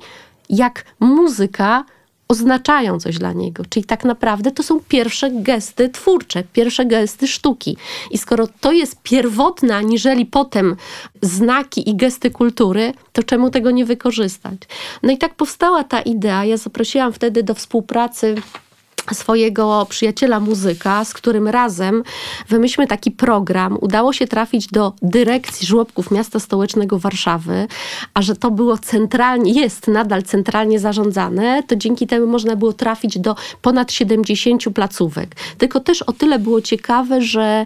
[0.50, 1.84] jak muzyka,
[2.30, 3.62] oznaczają coś dla niego.
[3.68, 7.76] Czyli tak naprawdę to są pierwsze gesty twórcze, pierwsze gesty sztuki.
[8.10, 10.76] I skoro to jest pierwotne, aniżeli potem
[11.22, 14.58] znaki i gesty kultury, to czemu tego nie wykorzystać?
[15.02, 16.44] No i tak powstała ta idea.
[16.44, 18.34] Ja zaprosiłam wtedy do współpracy
[19.14, 22.02] swojego przyjaciela muzyka, z którym razem
[22.48, 23.78] wymyślmy taki program.
[23.80, 27.66] Udało się trafić do dyrekcji żłobków miasta stołecznego Warszawy,
[28.14, 33.18] a że to było centralnie, jest nadal centralnie zarządzane, to dzięki temu można było trafić
[33.18, 35.36] do ponad 70 placówek.
[35.58, 37.64] Tylko też o tyle było ciekawe, że,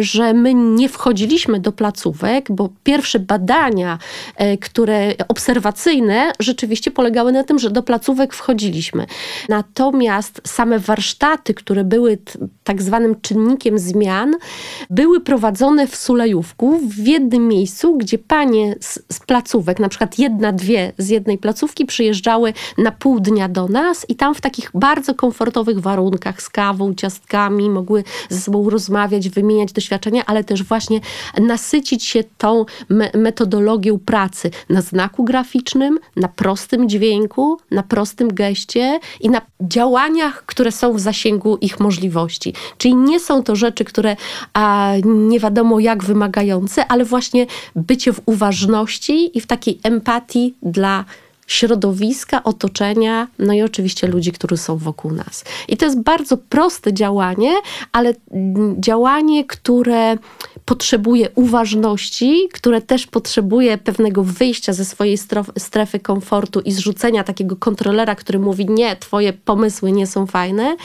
[0.00, 3.98] że my nie wchodziliśmy do placówek, bo pierwsze badania,
[4.36, 9.06] e, które obserwacyjne rzeczywiście polegały na tym, że do placówek wchodziliśmy.
[9.48, 12.18] Natomiast same warsztaty, które były
[12.64, 14.34] tak zwanym czynnikiem zmian,
[14.90, 20.52] były prowadzone w Sulejówku w jednym miejscu, gdzie panie z, z placówek, na przykład jedna,
[20.52, 25.14] dwie z jednej placówki przyjeżdżały na pół dnia do nas i tam w takich bardzo
[25.14, 31.00] komfortowych warunkach z kawą, ciastkami mogły ze sobą rozmawiać, wymieniać doświadczenia, ale też właśnie
[31.40, 39.00] nasycić się tą me metodologią pracy na znaku graficznym, na prostym dźwięku, na prostym geście
[39.20, 42.54] i na działaniach, które są w zasięgu ich możliwości.
[42.78, 44.16] Czyli nie są to rzeczy, które
[44.54, 51.04] a, nie wiadomo jak wymagające, ale właśnie bycie w uważności i w takiej empatii dla
[51.46, 55.44] środowiska, otoczenia, no i oczywiście ludzi, którzy są wokół nas.
[55.68, 57.52] I to jest bardzo proste działanie,
[57.92, 58.14] ale
[58.78, 60.16] działanie, które
[60.66, 65.18] potrzebuje uważności, które też potrzebuje pewnego wyjścia ze swojej
[65.58, 70.76] strefy komfortu i zrzucenia takiego kontrolera, który mówi: Nie, twoje pomysły nie są fajne,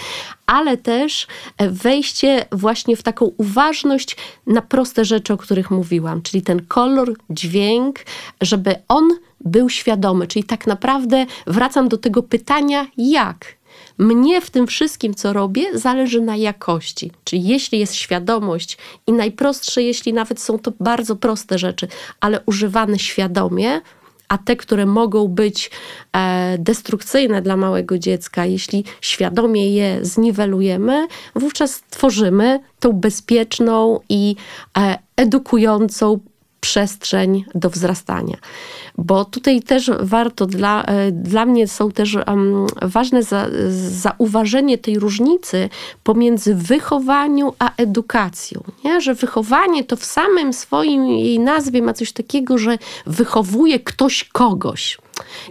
[0.46, 4.17] ale też e, wejście właśnie w taką uważność
[4.48, 8.00] na proste rzeczy, o których mówiłam, czyli ten kolor, dźwięk,
[8.41, 10.28] żeby on był świadomy.
[10.28, 13.61] Czyli tak naprawdę wracam do tego pytania, jak?
[14.02, 17.12] Mnie w tym wszystkim, co robię, zależy na jakości.
[17.24, 21.88] Czyli jeśli jest świadomość i najprostsze, jeśli nawet są to bardzo proste rzeczy,
[22.20, 23.82] ale używane świadomie,
[24.28, 25.72] a te, które mogą być
[26.14, 34.36] e, destrukcyjne dla małego dziecka, jeśli świadomie je zniwelujemy, wówczas tworzymy tą bezpieczną i
[34.78, 36.20] e, edukującą
[36.62, 38.38] przestrzeń do wzrastania.
[38.97, 43.47] Bo tutaj też warto, dla, e, dla mnie są też um, ważne za,
[43.89, 45.69] zauważenie tej różnicy
[46.04, 48.63] pomiędzy wychowaniu a edukacją.
[48.86, 49.02] Nie?
[49.02, 54.97] Że wychowanie to w samym swoim jej nazwie ma coś takiego, że wychowuje ktoś kogoś.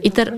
[0.03, 0.35] I ter...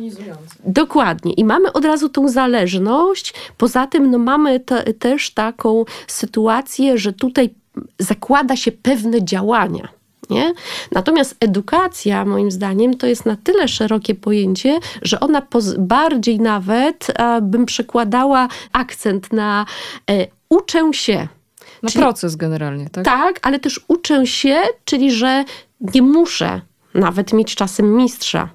[0.65, 1.33] Dokładnie.
[1.33, 3.35] I mamy od razu tą zależność.
[3.59, 7.51] Poza tym no, mamy te, też taką sytuację, że tutaj
[7.99, 10.55] zakłada się pewne działania nie?
[10.93, 15.43] Natomiast edukacja, moim zdaniem, to jest na tyle szerokie pojęcie, że ona
[15.79, 19.67] bardziej nawet e, bym przekładała akcent na
[20.11, 21.29] e, uczę się.
[21.83, 23.05] Na czyli, proces generalnie, tak?
[23.05, 25.45] Tak, ale też uczę się, czyli że
[25.81, 26.61] nie muszę
[26.95, 28.49] nawet mieć czasem mistrza.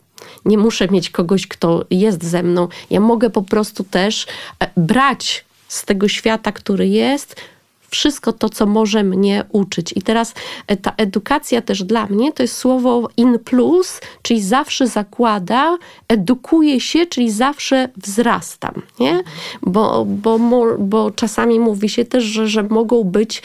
[0.46, 2.68] Nie muszę mieć kogoś, kto jest ze mną.
[2.90, 4.28] Ja mogę po prostu też
[4.60, 7.42] e, brać z tego świata, który jest,
[7.90, 9.94] wszystko to, co może mnie uczyć.
[9.96, 10.34] I teraz
[10.68, 16.82] e, ta edukacja też dla mnie to jest słowo in plus, czyli zawsze zakłada, edukuje
[16.82, 19.24] się, czyli zawsze wzrastam, nie?
[19.62, 20.40] Bo, bo,
[20.80, 23.42] bo czasami mówi się też, że, że mogą być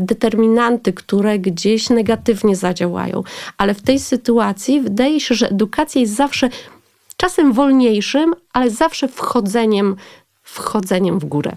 [0.00, 3.22] determinanty, które gdzieś negatywnie zadziałają.
[3.58, 6.50] Ale w tej sytuacji wydaje się, że edukacja jest zawsze
[7.16, 9.96] czasem wolniejszym, ale zawsze wchodzeniem,
[10.42, 11.56] wchodzeniem w górę.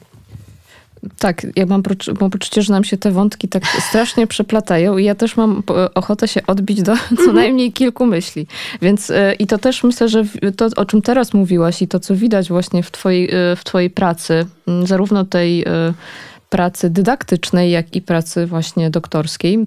[1.20, 1.84] Tak, ja mam,
[2.22, 5.64] mam poczucie, że nam się te wątki tak strasznie przeplatają i ja też mam
[5.96, 7.36] ochotę się odbić do co mhm.
[7.36, 8.48] najmniej kilku myśli.
[8.82, 10.24] Więc e, i to też myślę, że
[10.58, 13.90] to, o czym teraz mówiłaś i to, co widać właśnie w twojej, e, w twojej
[13.90, 14.46] pracy,
[14.84, 15.94] zarówno tej e,
[16.50, 19.66] pracy dydaktycznej, jak i pracy właśnie doktorskiej,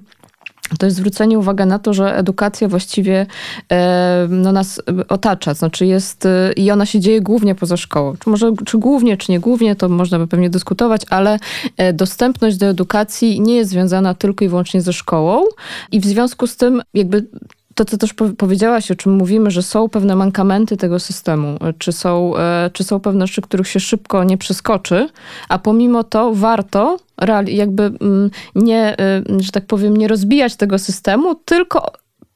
[0.79, 3.27] to jest zwrócenie uwagi na to, że edukacja właściwie
[3.73, 8.17] e, no, nas otacza, znaczy jest e, i ona się dzieje głównie poza szkołą.
[8.17, 11.39] Czy może, czy głównie, czy nie głównie, to można by pewnie dyskutować, ale
[11.77, 15.45] e, dostępność do edukacji nie jest związana tylko i wyłącznie ze szkołą
[15.93, 17.27] i w związku z tym jakby
[17.75, 22.33] to, co też powiedziałaś, o czym mówimy, że są pewne mankamenty tego systemu, czy są,
[22.73, 25.09] czy są pewne rzeczy, których się szybko nie przeskoczy,
[25.49, 26.99] a pomimo to warto
[27.47, 28.97] jakby mm, nie,
[29.31, 31.93] y, że tak powiem, nie rozbijać tego systemu, tylko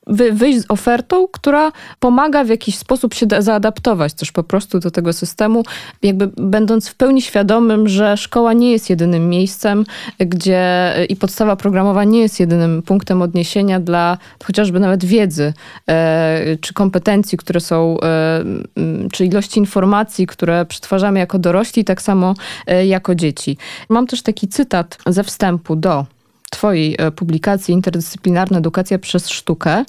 [0.09, 5.13] wyjść z ofertą, która pomaga w jakiś sposób się zaadaptować też po prostu do tego
[5.13, 5.63] systemu,
[6.03, 9.85] jakby będąc w pełni świadomym, że szkoła nie jest jedynym miejscem,
[10.19, 15.53] gdzie i podstawa programowa nie jest jedynym punktem odniesienia dla chociażby nawet wiedzy,
[15.89, 18.45] e, czy kompetencji, które są, e,
[19.13, 22.35] czy ilości informacji, które przetwarzamy jako dorośli, tak samo
[22.67, 23.57] e, jako dzieci.
[23.89, 26.07] Mam też taki cytat ze wstępu do
[26.51, 29.85] Twojej e, publikacji Interdyscyplinarna edukacja przez sztukę.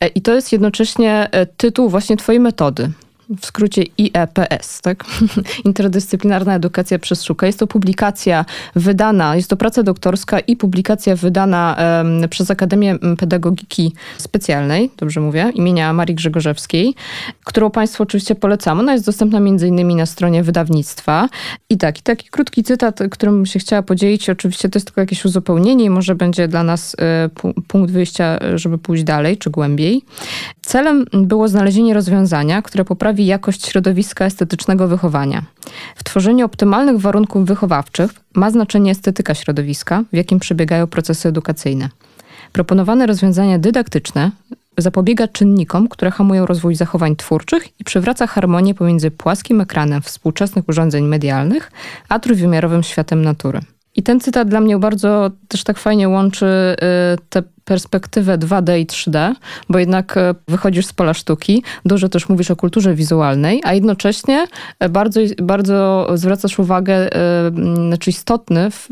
[0.00, 2.90] E, I to jest jednocześnie e, tytuł właśnie Twojej metody
[3.38, 5.04] w skrócie IEPS, tak?
[5.64, 7.46] Interdyscyplinarna Edukacja przez Sztukę.
[7.46, 8.44] Jest to publikacja
[8.76, 15.52] wydana, jest to praca doktorska i publikacja wydana um, przez Akademię Pedagogiki Specjalnej, dobrze mówię,
[15.54, 16.94] imienia Marii Grzegorzewskiej,
[17.44, 18.80] którą Państwu oczywiście polecam.
[18.80, 21.28] Ona jest dostępna między innymi na stronie wydawnictwa.
[21.70, 25.24] I tak, i taki krótki cytat, którym się chciała podzielić, oczywiście to jest tylko jakieś
[25.24, 30.02] uzupełnienie i może będzie dla nas y, punkt wyjścia, żeby pójść dalej czy głębiej.
[30.62, 35.42] Celem było znalezienie rozwiązania, które poprawi jakość środowiska estetycznego wychowania.
[35.96, 41.88] W tworzeniu optymalnych warunków wychowawczych ma znaczenie estetyka środowiska, w jakim przebiegają procesy edukacyjne.
[42.52, 44.30] Proponowane rozwiązania dydaktyczne
[44.78, 51.04] zapobiega czynnikom, które hamują rozwój zachowań twórczych i przywraca harmonię pomiędzy płaskim ekranem współczesnych urządzeń
[51.04, 51.72] medialnych
[52.08, 53.60] a trójwymiarowym światem natury.
[53.96, 56.76] I ten cytat dla mnie bardzo też tak fajnie łączy y,
[57.28, 59.34] te perspektywę 2D i 3D,
[59.68, 64.46] bo jednak e, wychodzisz z pola sztuki, dużo też mówisz o kulturze wizualnej, a jednocześnie
[64.78, 67.50] e, bardzo, bardzo zwracasz uwagę, e,
[67.86, 68.88] znaczy istotny w,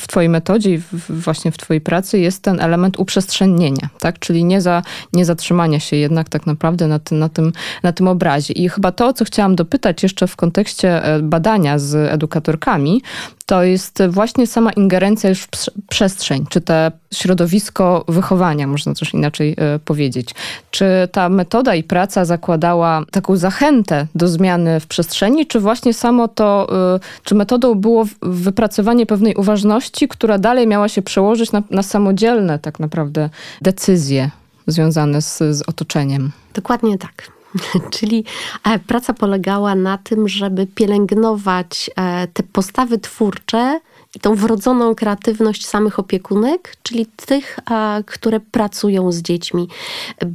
[0.00, 4.18] w twojej metodzie i właśnie w twojej pracy jest ten element uprzestrzennienia, tak?
[4.18, 8.08] Czyli nie, za, nie zatrzymania się jednak tak naprawdę na, tym, na, tym, na tym
[8.08, 8.54] obrazie.
[8.54, 13.02] I chyba to, co chciałam dopytać jeszcze w kontekście badania z edukatorkami,
[13.46, 15.48] to jest właśnie sama ingerencja już w
[15.88, 20.34] przestrzeń, czy te środowisko wychowania, można też inaczej e, powiedzieć.
[20.70, 26.28] Czy ta metoda i praca zakładała taką zachętę do zmiany w przestrzeni, czy właśnie samo
[26.28, 31.82] to, e, czy metodą było wypracowanie pewnej uważności, która dalej miała się przełożyć na, na
[31.82, 33.30] samodzielne tak naprawdę
[33.62, 34.30] decyzje
[34.66, 36.30] związane z, z otoczeniem?
[36.54, 37.30] Dokładnie tak.
[37.96, 38.24] Czyli
[38.64, 41.90] e, praca polegała na tym, żeby pielęgnować
[42.32, 43.80] te postawy twórcze,
[44.20, 47.58] tą wrodzoną kreatywność samych opiekunek, czyli tych,
[48.06, 49.68] które pracują z dziećmi.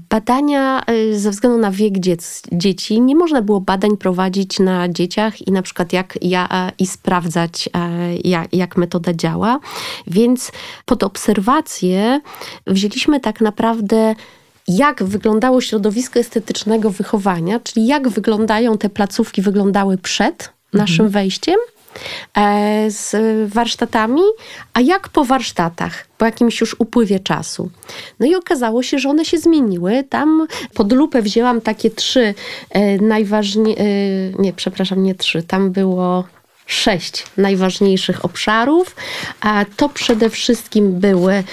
[0.09, 5.47] Badania e, ze względu na wiek dziec, dzieci, nie można było badań prowadzić na dzieciach
[5.47, 7.69] i na przykład jak ja i sprawdzać,
[8.23, 9.59] jak, jak metoda działa.
[10.07, 10.51] Więc
[10.85, 12.21] pod obserwację
[12.67, 14.15] wzięliśmy tak naprawdę
[14.67, 21.09] jak wyglądało środowisko estetycznego wychowania, czyli jak wyglądają te placówki, wyglądały przed naszym mhm.
[21.09, 21.55] wejściem
[22.89, 23.15] z
[23.53, 24.21] warsztatami,
[24.73, 27.69] a jak po warsztatach, po jakimś już upływie czasu.
[28.19, 30.03] No i okazało się, że one się zmieniły.
[30.09, 32.33] Tam pod lupę wzięłam takie trzy
[32.69, 33.83] e, najważniejsze,
[34.39, 36.23] nie, przepraszam, nie trzy, tam było
[36.65, 38.95] sześć najważniejszych obszarów.
[39.41, 41.43] A to przede wszystkim były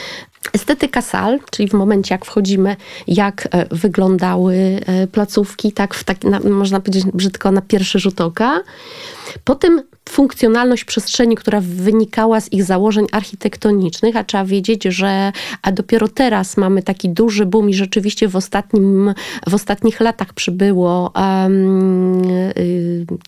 [0.52, 4.80] Estetyka sal, czyli w momencie jak wchodzimy, jak e, wyglądały
[5.12, 8.60] placówki, tak, w tak na, można powiedzieć brzydko na pierwszy rzut oka.
[9.44, 16.08] Potem funkcjonalność przestrzeni, która wynikała z ich założeń architektonicznych, a trzeba wiedzieć, że a dopiero
[16.08, 19.14] teraz mamy taki duży boom i rzeczywiście w, ostatnim,
[19.48, 22.22] w ostatnich latach przybyło um,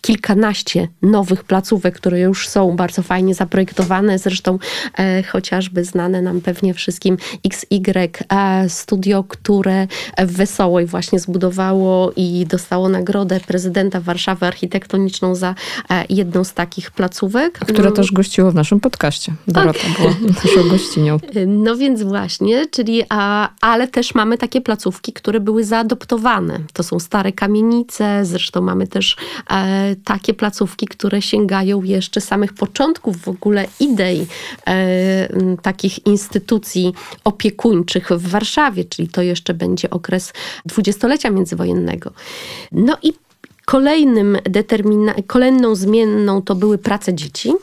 [0.01, 4.59] kilkanaście nowych placówek, które już są bardzo fajnie zaprojektowane, zresztą
[4.97, 9.87] e, chociażby znane nam pewnie wszystkim XY e, studio, które
[10.17, 15.55] w Wesołej właśnie zbudowało i dostało nagrodę prezydenta Warszawy architektoniczną za
[15.89, 17.59] e, jedną z takich placówek.
[17.59, 17.95] Które no.
[17.95, 19.33] też gościło w naszym podcaście.
[19.47, 19.97] Dorota tak.
[19.97, 21.19] była naszą gościnią.
[21.47, 26.59] No więc właśnie, czyli, a, ale też mamy takie placówki, które były zaadoptowane.
[26.73, 29.15] To są stare kamienice, zresztą mamy też
[29.49, 34.27] e, takie placówki, które sięgają jeszcze samych początków w ogóle idei
[34.67, 40.33] e, takich instytucji opiekuńczych w Warszawie, czyli to jeszcze będzie okres
[40.65, 42.11] dwudziestolecia międzywojennego.
[42.71, 43.13] No i
[43.71, 47.53] Kolejnym determina- kolejną zmienną to były prace dzieci.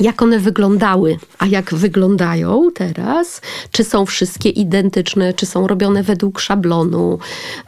[0.00, 3.40] Jak one wyglądały, a jak wyglądają teraz?
[3.72, 7.18] Czy są wszystkie identyczne, czy są robione według szablonu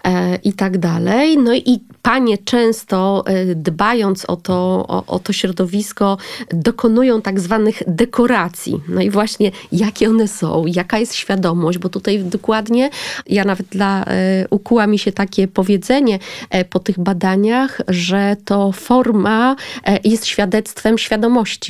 [0.04, 1.38] e, i tak dalej.
[1.38, 6.18] No i panie często e, dbając o to, o, o, to środowisko,
[6.50, 8.80] dokonują tak zwanych dekoracji.
[8.88, 12.90] No i właśnie jakie one są, jaka jest świadomość, bo tutaj dokładnie,
[13.26, 16.18] ja nawet dla, e, ukuła mi się takie powiedzenie
[16.50, 21.69] e, po tych badaniach, że to forma e, jest świadectwem świadomości.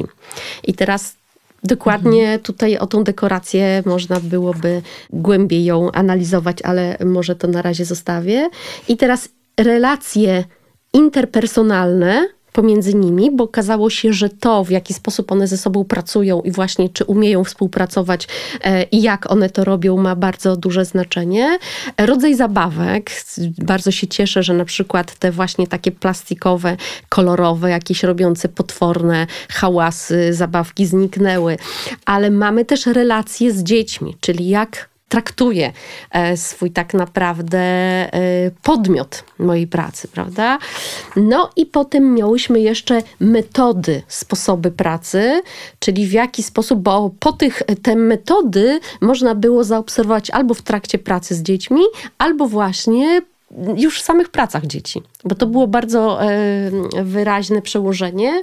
[0.65, 1.21] I teraz
[1.63, 2.41] Dokładnie mhm.
[2.41, 8.51] tutaj o tą dekorację można byłoby głębiej ją analizować, ale może to na razie zostawię.
[8.89, 9.29] I teraz
[9.59, 10.45] relacje
[10.93, 16.41] interpersonalne pomiędzy nimi, bo okazało się, że to, w jaki sposób one ze sobą pracują
[16.41, 18.29] i właśnie czy umieją współpracować
[18.65, 21.59] e, i jak one to robią, ma bardzo duże znaczenie.
[21.99, 23.11] Rodzaj zabawek.
[23.59, 26.77] Bardzo się cieszę, że na przykład te właśnie takie plastikowe,
[27.09, 31.57] kolorowe, jakieś robiące potworne hałasy, zabawki zniknęły.
[32.05, 35.73] Ale mamy też relacje z dziećmi, czyli jak traktuje
[36.11, 38.11] e, swój tak naprawdę e,
[38.63, 40.59] podmiot mojej pracy, prawda?
[41.17, 45.43] No i potem miałyśmy jeszcze metody, sposoby pracy,
[45.79, 50.99] czyli w jaki sposób, bo po tych te metody można było zaobserwować albo w trakcie
[50.99, 51.83] pracy z dziećmi,
[52.19, 53.23] albo właśnie
[53.77, 56.71] już w samych pracach dzieci, bo to było bardzo e,
[57.05, 58.43] wyraźne przełożenie.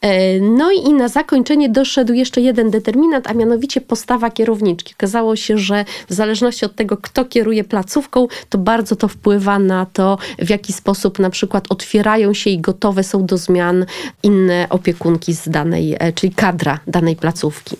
[0.00, 4.94] E, no i na zakończenie doszedł jeszcze jeden determinant, a mianowicie postawa kierowniczki.
[4.98, 9.86] Okazało się, że w zależności od tego, kto kieruje placówką, to bardzo to wpływa na
[9.86, 13.86] to, w jaki sposób na przykład otwierają się i gotowe są do zmian
[14.22, 17.76] inne opiekunki z danej, e, czyli kadra danej placówki.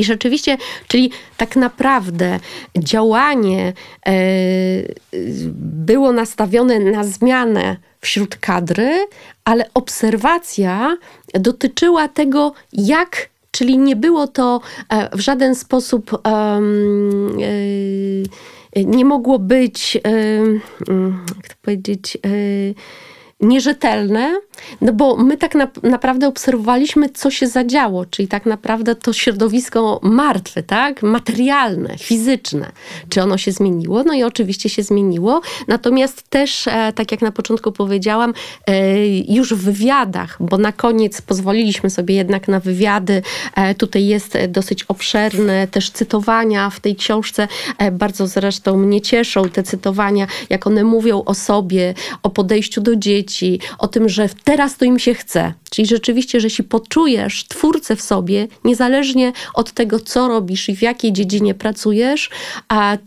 [0.00, 0.56] I rzeczywiście,
[0.88, 2.40] czyli tak naprawdę
[2.78, 3.72] działanie
[4.06, 4.12] e,
[5.62, 9.06] było nastawione na zmianę wśród kadry,
[9.44, 10.96] ale obserwacja
[11.34, 17.36] dotyczyła tego, jak Czyli nie było to e, w żaden sposób, um,
[18.76, 19.94] nie mogło być,
[21.36, 22.18] jak to powiedzieć,
[23.40, 24.40] nierzetelne,
[24.80, 30.00] no bo my tak na, naprawdę obserwowaliśmy, co się zadziało, czyli tak naprawdę to środowisko
[30.02, 31.02] martwe, tak?
[31.02, 32.72] Materialne, fizyczne.
[33.08, 34.02] Czy ono się zmieniło?
[34.02, 35.40] No i oczywiście się zmieniło.
[35.68, 38.34] Natomiast też, e, tak jak na początku powiedziałam,
[38.66, 43.22] e, już w wywiadach, bo na koniec pozwoliliśmy sobie jednak na wywiady.
[43.54, 47.48] E, tutaj jest dosyć obszerne też cytowania w tej książce.
[47.92, 53.29] Bardzo zresztą mnie cieszą te cytowania, jak one mówią o sobie, o podejściu do dzieci,
[53.78, 55.52] o tym, że teraz to im się chce.
[55.70, 60.82] Czyli rzeczywiście, że jeśli poczujesz twórcę w sobie, niezależnie od tego, co robisz i w
[60.82, 62.30] jakiej dziedzinie pracujesz,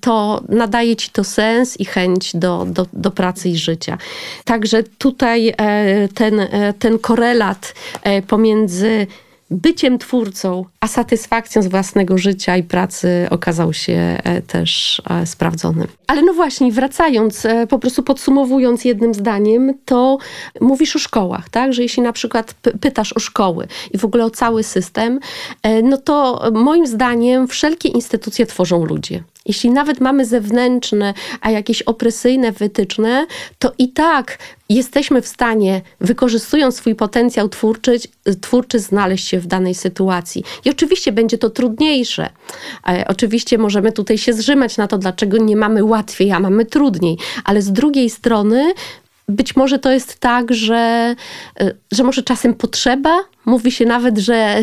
[0.02, 3.98] to nadaje ci to sens i chęć do, do, do pracy i życia.
[4.46, 9.08] Także tutaj e, ten, e, ten korelat e, pomiędzy
[9.52, 15.88] byciem twórcą, a satysfakcją z własnego życia i pracy okazał się e, też e, sprawdzony.
[16.08, 20.18] Ale no właśnie, wracając, e, po prostu podsumowując jednym zdaniem, to
[20.62, 21.74] mówisz o szkołach, tak?
[21.74, 25.20] Że jeśli na przykład pytasz o szkoły i w ogóle o cały system,
[25.84, 29.24] no to moim zdaniem wszelkie instytucje tworzą ludzie.
[29.46, 33.28] Jeśli nawet mamy zewnętrzne, a jakieś opresyjne wytyczne,
[33.60, 34.38] to i tak
[34.70, 38.00] jesteśmy w stanie, wykorzystując swój potencjał twórczy,
[38.42, 40.44] twórczy znaleźć się w danej sytuacji.
[40.66, 42.30] I oczywiście będzie to trudniejsze.
[42.88, 47.18] E, oczywiście możemy tutaj się zrzymać na to, dlaczego nie mamy łatwiej, a mamy trudniej,
[47.44, 48.74] ale z drugiej strony
[49.30, 51.16] być może to jest tak, że,
[51.92, 54.60] że może czasem potrzeba Mówi się nawet, że,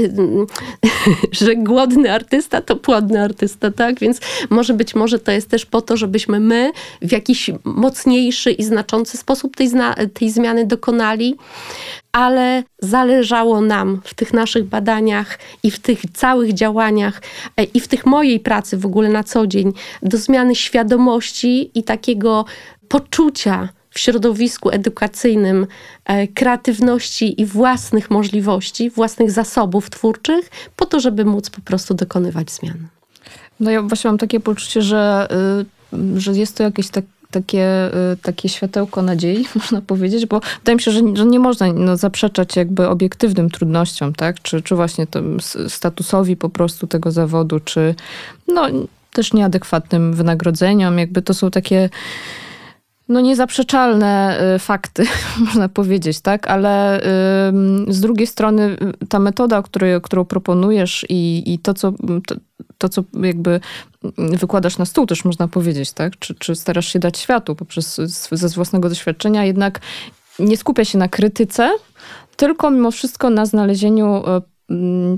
[1.41, 4.01] że głodny artysta to płodny artysta, tak?
[4.01, 8.65] Więc może być może to jest też po to, żebyśmy my w jakiś mocniejszy i
[8.65, 9.71] znaczący sposób tej,
[10.15, 11.37] tej zmiany dokonali,
[12.13, 17.23] ale zależało nam w tych naszych badaniach i w tych całych działaniach
[17.57, 21.83] e, i w tych mojej pracy w ogóle na co dzień do zmiany świadomości i
[21.83, 22.45] takiego
[22.89, 25.67] poczucia, w środowisku edukacyjnym
[26.05, 32.51] e, kreatywności i własnych możliwości, własnych zasobów twórczych, po to, żeby móc po prostu dokonywać
[32.51, 32.87] zmian.
[33.61, 35.29] No ja właśnie mam takie poczucie, że,
[35.93, 40.77] y, że jest to jakieś tak, takie, y, takie światełko nadziei, można powiedzieć, bo wydaje
[40.77, 44.43] mi się, że, że nie można no, zaprzeczać jakby obiektywnym trudnościom, tak?
[44.43, 45.07] Czy, czy właśnie
[45.69, 47.95] statusowi po prostu tego zawodu, czy
[48.49, 48.67] no,
[49.13, 50.99] też nieadekwatnym wynagrodzeniom.
[50.99, 51.91] Jakby to są takie
[53.11, 55.05] no niezaprzeczalne y, fakty,
[55.47, 56.49] można powiedzieć, tak?
[56.49, 57.01] Ale
[57.89, 61.93] z drugiej strony y, ta metoda, której, którą proponujesz i, i to, co,
[62.27, 62.35] to,
[62.79, 63.61] to, co jakby
[64.19, 66.19] wykładasz na stół, też można powiedzieć, tak?
[66.19, 68.01] Czy, czy starasz się dać światu poprzez
[68.31, 69.81] ze własnego doświadczenia, jednak
[70.39, 71.71] nie skupia się na krytyce,
[72.37, 74.60] tylko mimo wszystko na znalezieniu y, Mm,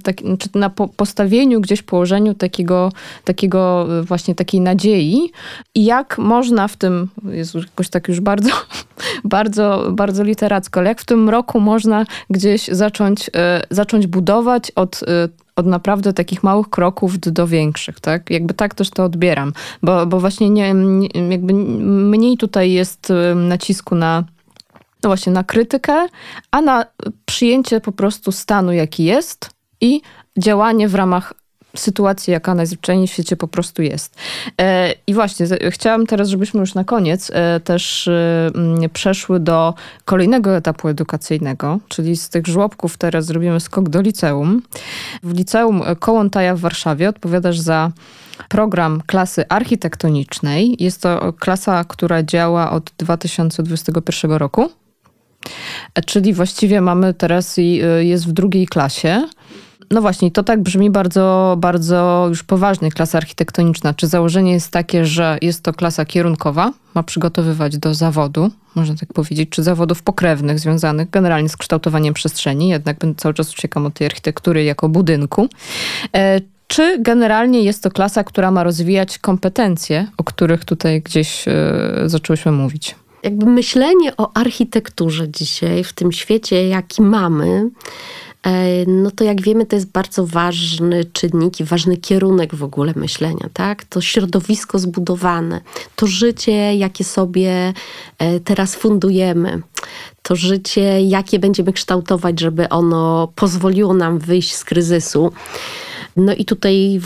[0.02, 2.92] tak, czy na po, postawieniu, gdzieś położeniu takiego,
[3.24, 5.30] takiego y, właśnie takiej nadziei
[5.74, 8.50] i jak można w tym, jest jakoś tak już bardzo,
[9.24, 13.32] bardzo, bardzo literacko, ale jak w tym roku można gdzieś zacząć, y,
[13.70, 15.06] zacząć budować od y,
[15.56, 18.30] od naprawdę takich małych kroków do, większych, tak?
[18.30, 20.74] Jakby tak też to odbieram, bo, bo właśnie nie,
[21.30, 24.24] jakby mniej tutaj jest nacisku na
[25.02, 26.06] no właśnie na krytykę,
[26.50, 26.84] a na
[27.24, 29.50] przyjęcie po prostu stanu, jaki jest
[29.80, 30.02] i
[30.38, 31.34] działanie w ramach
[31.76, 34.16] sytuacji, jaka najzwyczajniej w świecie po prostu jest.
[34.60, 38.50] E, I właśnie, chciałam teraz, żebyśmy już na koniec e, też e,
[38.92, 39.74] przeszły do
[40.04, 44.62] kolejnego etapu edukacyjnego, czyli z tych żłobków teraz zrobimy skok do liceum.
[45.22, 47.92] W liceum Kołątaja w Warszawie odpowiadasz za
[48.48, 50.76] program klasy architektonicznej.
[50.78, 54.70] Jest to klasa, która działa od 2021 roku.
[56.06, 57.62] Czyli właściwie mamy teraz y,
[58.00, 59.28] jest w drugiej klasie.
[59.92, 63.94] No właśnie, to tak brzmi bardzo, bardzo już poważnie, klasa architektoniczna.
[63.94, 69.12] Czy założenie jest takie, że jest to klasa kierunkowa, ma przygotowywać do zawodu, można tak
[69.12, 74.06] powiedzieć, czy zawodów pokrewnych związanych generalnie z kształtowaniem przestrzeni, jednak cały czas uciekam od tej
[74.06, 75.48] architektury jako budynku.
[76.16, 81.52] E, czy generalnie jest to klasa, która ma rozwijać kompetencje, o których tutaj gdzieś e,
[82.06, 82.94] zaczęłyśmy mówić?
[83.22, 87.70] Jakby myślenie o architekturze dzisiaj, w tym świecie, jaki mamy,
[88.42, 92.92] e, no to jak wiemy, to jest bardzo ważny czynnik i ważny kierunek w ogóle
[92.96, 93.84] myślenia, tak?
[93.84, 95.60] To środowisko zbudowane,
[95.96, 97.72] to życie, jakie sobie
[98.18, 99.62] e, teraz fundujemy,
[100.22, 105.32] to życie, jakie będziemy kształtować, żeby ono pozwoliło nam wyjść z kryzysu.
[106.16, 107.00] No i tutaj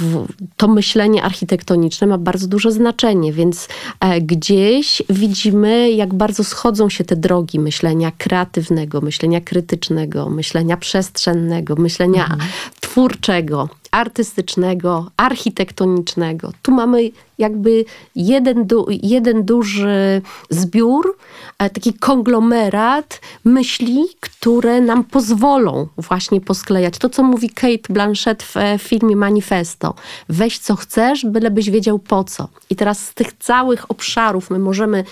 [0.56, 3.68] to myślenie architektoniczne ma bardzo duże znaczenie, więc
[4.00, 11.76] e, gdzieś widzimy, jak bardzo schodzą się te drogi myślenia kreatywnego, myślenia krytycznego, myślenia przestrzennego,
[11.76, 12.50] myślenia mhm.
[12.80, 16.52] twórczego artystycznego, architektonicznego.
[16.62, 17.84] Tu mamy jakby
[18.16, 21.16] jeden, du jeden duży zbiór,
[21.58, 26.98] e, taki konglomerat myśli, które nam pozwolą właśnie posklejać.
[26.98, 29.94] To, co mówi Kate Blanchett w e, filmie Manifesto.
[30.28, 32.48] Weź co chcesz, bylebyś wiedział po co.
[32.70, 35.04] I teraz z tych całych obszarów my możemy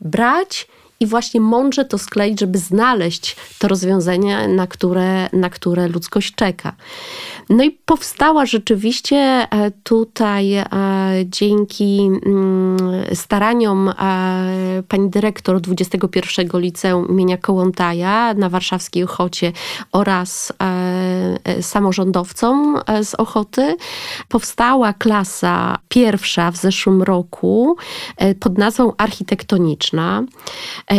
[0.00, 0.68] brać
[1.02, 6.72] i właśnie mądrze to skleić, żeby znaleźć to rozwiązanie, na które, na które ludzkość czeka.
[7.48, 9.46] No i powstała rzeczywiście e,
[9.82, 10.66] tutaj e,
[11.24, 12.76] dzięki mm,
[13.14, 13.92] staraniom e,
[14.88, 19.52] pani dyrektor 21 Liceum imienia Kołątaja na warszawskiej Ochocie
[19.92, 20.52] oraz
[21.60, 23.76] samorządowcom z Ochoty
[24.28, 27.76] powstała klasa pierwsza w zeszłym roku
[28.40, 30.24] pod nazwą architektoniczna.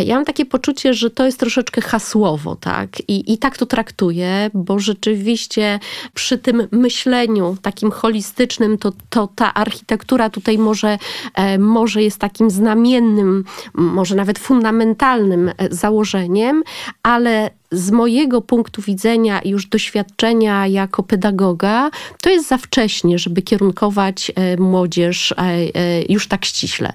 [0.02, 2.88] Ja mam takie poczucie, że to jest troszeczkę hasłowo, tak?
[3.08, 5.80] I, i tak to traktuję, bo rzeczywiście
[6.14, 10.98] przy tym myśleniu takim holistycznym, to, to ta architektura tutaj może,
[11.34, 16.62] e, może jest takim znamiennym, może nawet fundamentalnym e, założeniem,
[17.02, 21.90] ale z mojego punktu widzenia i już doświadczenia jako pedagoga,
[22.22, 25.68] to jest za wcześnie, żeby kierunkować e, młodzież e, e,
[26.08, 26.92] już tak ściśle.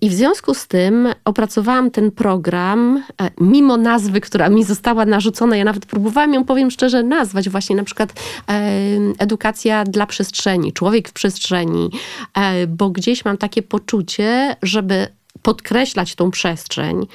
[0.00, 3.04] I w związku z tym opracowałam ten program,
[3.40, 7.84] mimo nazwy, która mi została narzucona, ja nawet próbowałam ją, powiem szczerze, nazwać właśnie na
[7.84, 8.12] przykład
[9.18, 11.90] edukacja dla przestrzeni, człowiek w przestrzeni,
[12.68, 15.08] bo gdzieś mam takie poczucie, żeby
[15.42, 17.06] podkreślać tą przestrzeń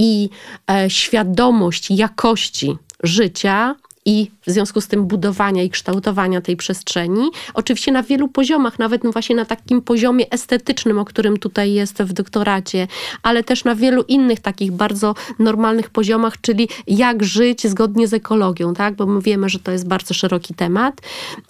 [0.00, 0.30] i
[0.70, 3.76] e, świadomość jakości życia
[4.10, 7.30] i w związku z tym budowania i kształtowania tej przestrzeni.
[7.54, 12.12] Oczywiście na wielu poziomach, nawet właśnie na takim poziomie estetycznym, o którym tutaj jest w
[12.12, 12.86] doktoracie,
[13.22, 18.74] ale też na wielu innych takich bardzo normalnych poziomach, czyli jak żyć zgodnie z ekologią,
[18.74, 18.94] tak?
[18.94, 21.00] bo my wiemy, że to jest bardzo szeroki temat,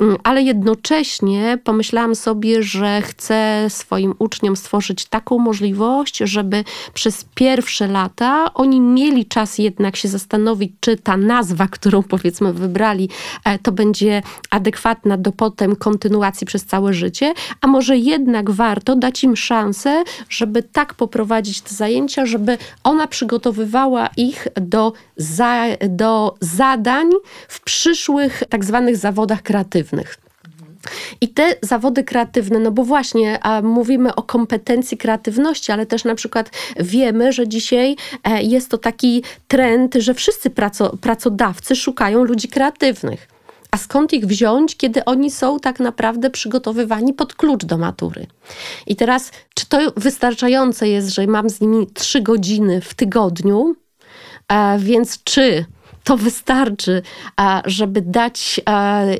[0.00, 7.86] mm, ale jednocześnie pomyślałam sobie, że chcę swoim uczniom stworzyć taką możliwość, żeby przez pierwsze
[7.86, 13.08] lata oni mieli czas jednak się zastanowić, czy ta nazwa, którą powiedzmy wybrali,
[13.44, 19.24] E, to będzie adekwatna do potem kontynuacji przez całe życie, a może jednak warto dać
[19.24, 27.10] im szansę, żeby tak poprowadzić te zajęcia, żeby ona przygotowywała ich do, za, do zadań
[27.48, 30.29] w przyszłych tak zwanych zawodach kreatywnych.
[31.20, 36.14] I te zawody kreatywne, no bo właśnie a mówimy o kompetencji kreatywności, ale też na
[36.14, 36.50] przykład
[36.80, 43.28] wiemy, że dzisiaj e, jest to taki trend, że wszyscy praco, pracodawcy szukają ludzi kreatywnych.
[43.70, 48.26] A skąd ich wziąć, kiedy oni są tak naprawdę przygotowywani pod klucz do matury?
[48.86, 53.74] I teraz, czy to wystarczające jest, że mam z nimi trzy godziny w tygodniu?
[54.48, 55.64] E, więc czy
[56.04, 57.02] to wystarczy,
[57.64, 58.60] żeby dać,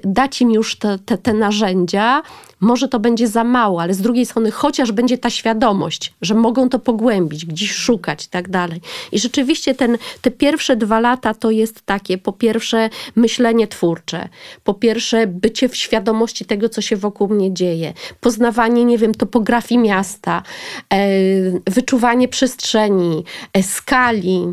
[0.05, 2.23] dać im już te, te, te narzędzia,
[2.61, 6.69] może to będzie za mało, ale z drugiej strony chociaż będzie ta świadomość, że mogą
[6.69, 8.81] to pogłębić, gdzieś szukać i tak dalej.
[9.13, 14.29] I rzeczywiście ten, te pierwsze dwa lata to jest takie, po pierwsze myślenie twórcze,
[14.65, 19.81] po pierwsze bycie w świadomości tego, co się wokół mnie dzieje, poznawanie, nie wiem, topografii
[19.81, 20.43] miasta,
[20.93, 20.99] e,
[21.67, 24.45] wyczuwanie przestrzeni, e, skali,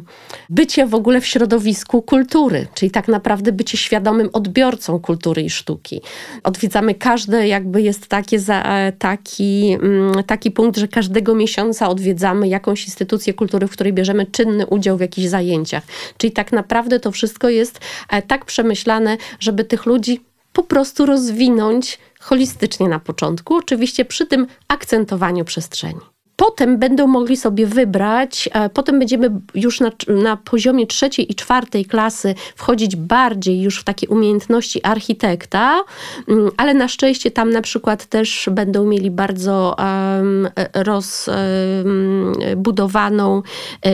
[0.49, 6.01] bycie w ogóle w środowisku kultury, czyli tak naprawdę bycie świadomym odbiorcą kultury i sztuki.
[6.43, 12.47] Odwiedzamy każde jakby jest jest takie e, taki, mm, taki punkt, że każdego miesiąca odwiedzamy
[12.47, 15.83] jakąś instytucję kultury, w której bierzemy czynny udział w jakichś zajęciach.
[16.17, 17.79] Czyli tak naprawdę to wszystko jest
[18.09, 20.21] e, tak przemyślane, żeby tych ludzi
[20.53, 26.16] po prostu rozwinąć holistycznie na początku, oczywiście przy tym akcentowaniu przestrzeni.
[26.37, 31.85] Potem będą mogli sobie wybrać, e, potem będziemy już na, na poziomie trzeciej i czwartej
[31.85, 35.79] klasy wchodzić bardziej już w takie umiejętności architekta,
[36.27, 43.43] mm, ale na szczęście tam na przykład też będą mieli bardzo um, rozbudowaną um,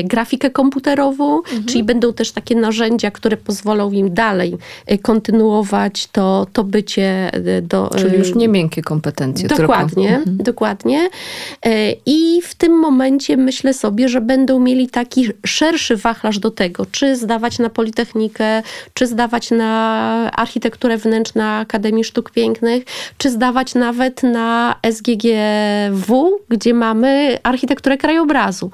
[0.07, 1.65] grafikę komputerową, mhm.
[1.65, 4.57] czyli będą też takie narzędzia, które pozwolą im dalej
[5.01, 7.31] kontynuować to, to bycie
[7.61, 7.89] do...
[7.97, 9.47] Czyli już nie miękkie kompetencje.
[9.47, 10.19] Dokładnie, tylko.
[10.19, 10.37] Mhm.
[10.37, 11.09] dokładnie.
[12.05, 16.85] I i w tym momencie myślę sobie, że będą mieli taki szerszy wachlarz do tego,
[16.85, 18.63] czy zdawać na Politechnikę,
[18.93, 22.83] czy zdawać na architekturę wnętrzną Akademii Sztuk Pięknych,
[23.17, 28.71] czy zdawać nawet na SGGW, gdzie mamy architekturę krajobrazu.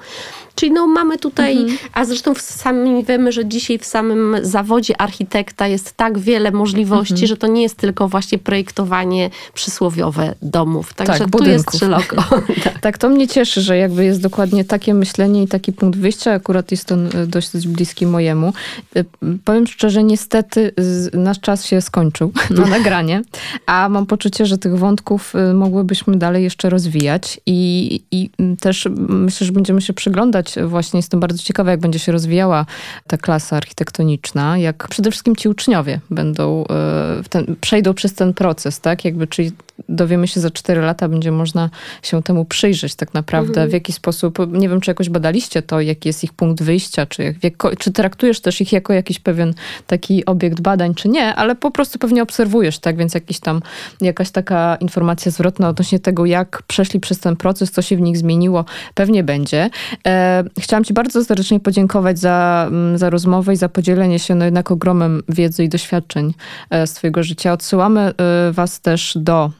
[0.60, 1.78] Czyli no mamy tutaj, mhm.
[1.92, 7.28] a zresztą sami wiemy, że dzisiaj w samym zawodzie architekta jest tak wiele możliwości, mhm.
[7.28, 10.94] że to nie jest tylko właśnie projektowanie przysłowiowe domów.
[10.94, 11.74] Także tak, tu budynków.
[11.74, 12.16] jest szeroko.
[12.64, 12.78] tak.
[12.80, 16.32] tak, to mnie cieszy, że jakby jest dokładnie takie myślenie i taki punkt wyjścia.
[16.32, 18.52] Akurat jest on e, dość bliski mojemu.
[18.96, 19.04] E,
[19.44, 20.72] powiem szczerze, niestety
[21.12, 23.22] nasz czas się skończył na nagranie,
[23.66, 28.30] a mam poczucie, że tych wątków e, mogłybyśmy dalej jeszcze rozwijać i, i
[28.60, 32.66] też myślę, że będziemy się przyglądać właśnie jestem bardzo ciekawa, jak będzie się rozwijała
[33.06, 38.80] ta klasa architektoniczna, jak przede wszystkim ci uczniowie będą, e, ten, przejdą przez ten proces,
[38.80, 39.04] tak?
[39.04, 39.52] Jakby, czyli
[39.88, 41.70] dowiemy się za 4 lata, będzie można
[42.02, 43.70] się temu przyjrzeć tak naprawdę, mhm.
[43.70, 47.34] w jaki sposób, nie wiem, czy jakoś badaliście to, jaki jest ich punkt wyjścia, czy,
[47.42, 49.54] jak, czy traktujesz też ich jako jakiś pewien
[49.86, 52.96] taki obiekt badań, czy nie, ale po prostu pewnie obserwujesz, tak?
[52.96, 53.62] Więc jakiś tam,
[54.00, 58.18] jakaś taka informacja zwrotna odnośnie tego, jak przeszli przez ten proces, co się w nich
[58.18, 58.64] zmieniło,
[58.94, 59.70] pewnie będzie.
[60.06, 64.44] E, chciałam Ci bardzo serdecznie podziękować za, mm, za rozmowę i za podzielenie się no
[64.44, 66.34] jednak ogromem wiedzy i doświadczeń
[66.70, 67.52] e, z Twojego życia.
[67.52, 68.12] Odsyłamy e,
[68.52, 69.50] Was też do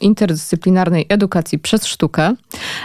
[0.00, 2.34] interdyscyplinarnej edukacji przez sztukę.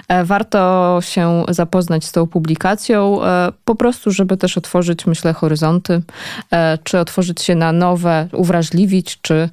[0.07, 6.01] E, warto się zapoznać z tą publikacją, e, po prostu, żeby też otworzyć, myślę, horyzonty,
[6.51, 9.49] e, czy otworzyć się na nowe, uwrażliwić, czy,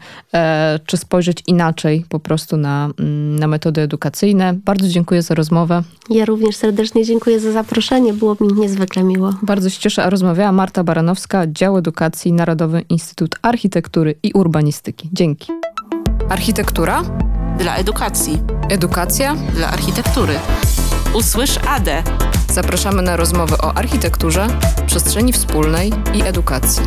[0.87, 4.55] czy spojrzeć inaczej po prostu na, mm, na metody edukacyjne.
[4.65, 5.83] Bardzo dziękuję za rozmowę.
[6.11, 9.35] Ja również serdecznie dziękuję za zaproszenie, było mi niezwykle miło.
[9.43, 15.09] Bardzo się cieszę, a rozmawiała Marta Baranowska, Dział Edukacji, Narodowy Instytut Architektury i Urbanistyki.
[15.13, 15.66] Dzięki.
[16.29, 17.03] Architektura?
[17.59, 18.43] Dla edukacji.
[18.71, 19.35] Edukacja?
[19.35, 20.35] Dla architektury.
[21.15, 21.89] Usłysz AD.
[22.53, 24.49] Zapraszamy na rozmowy o architekturze,
[24.87, 26.83] przestrzeni wspólnej i edukacji.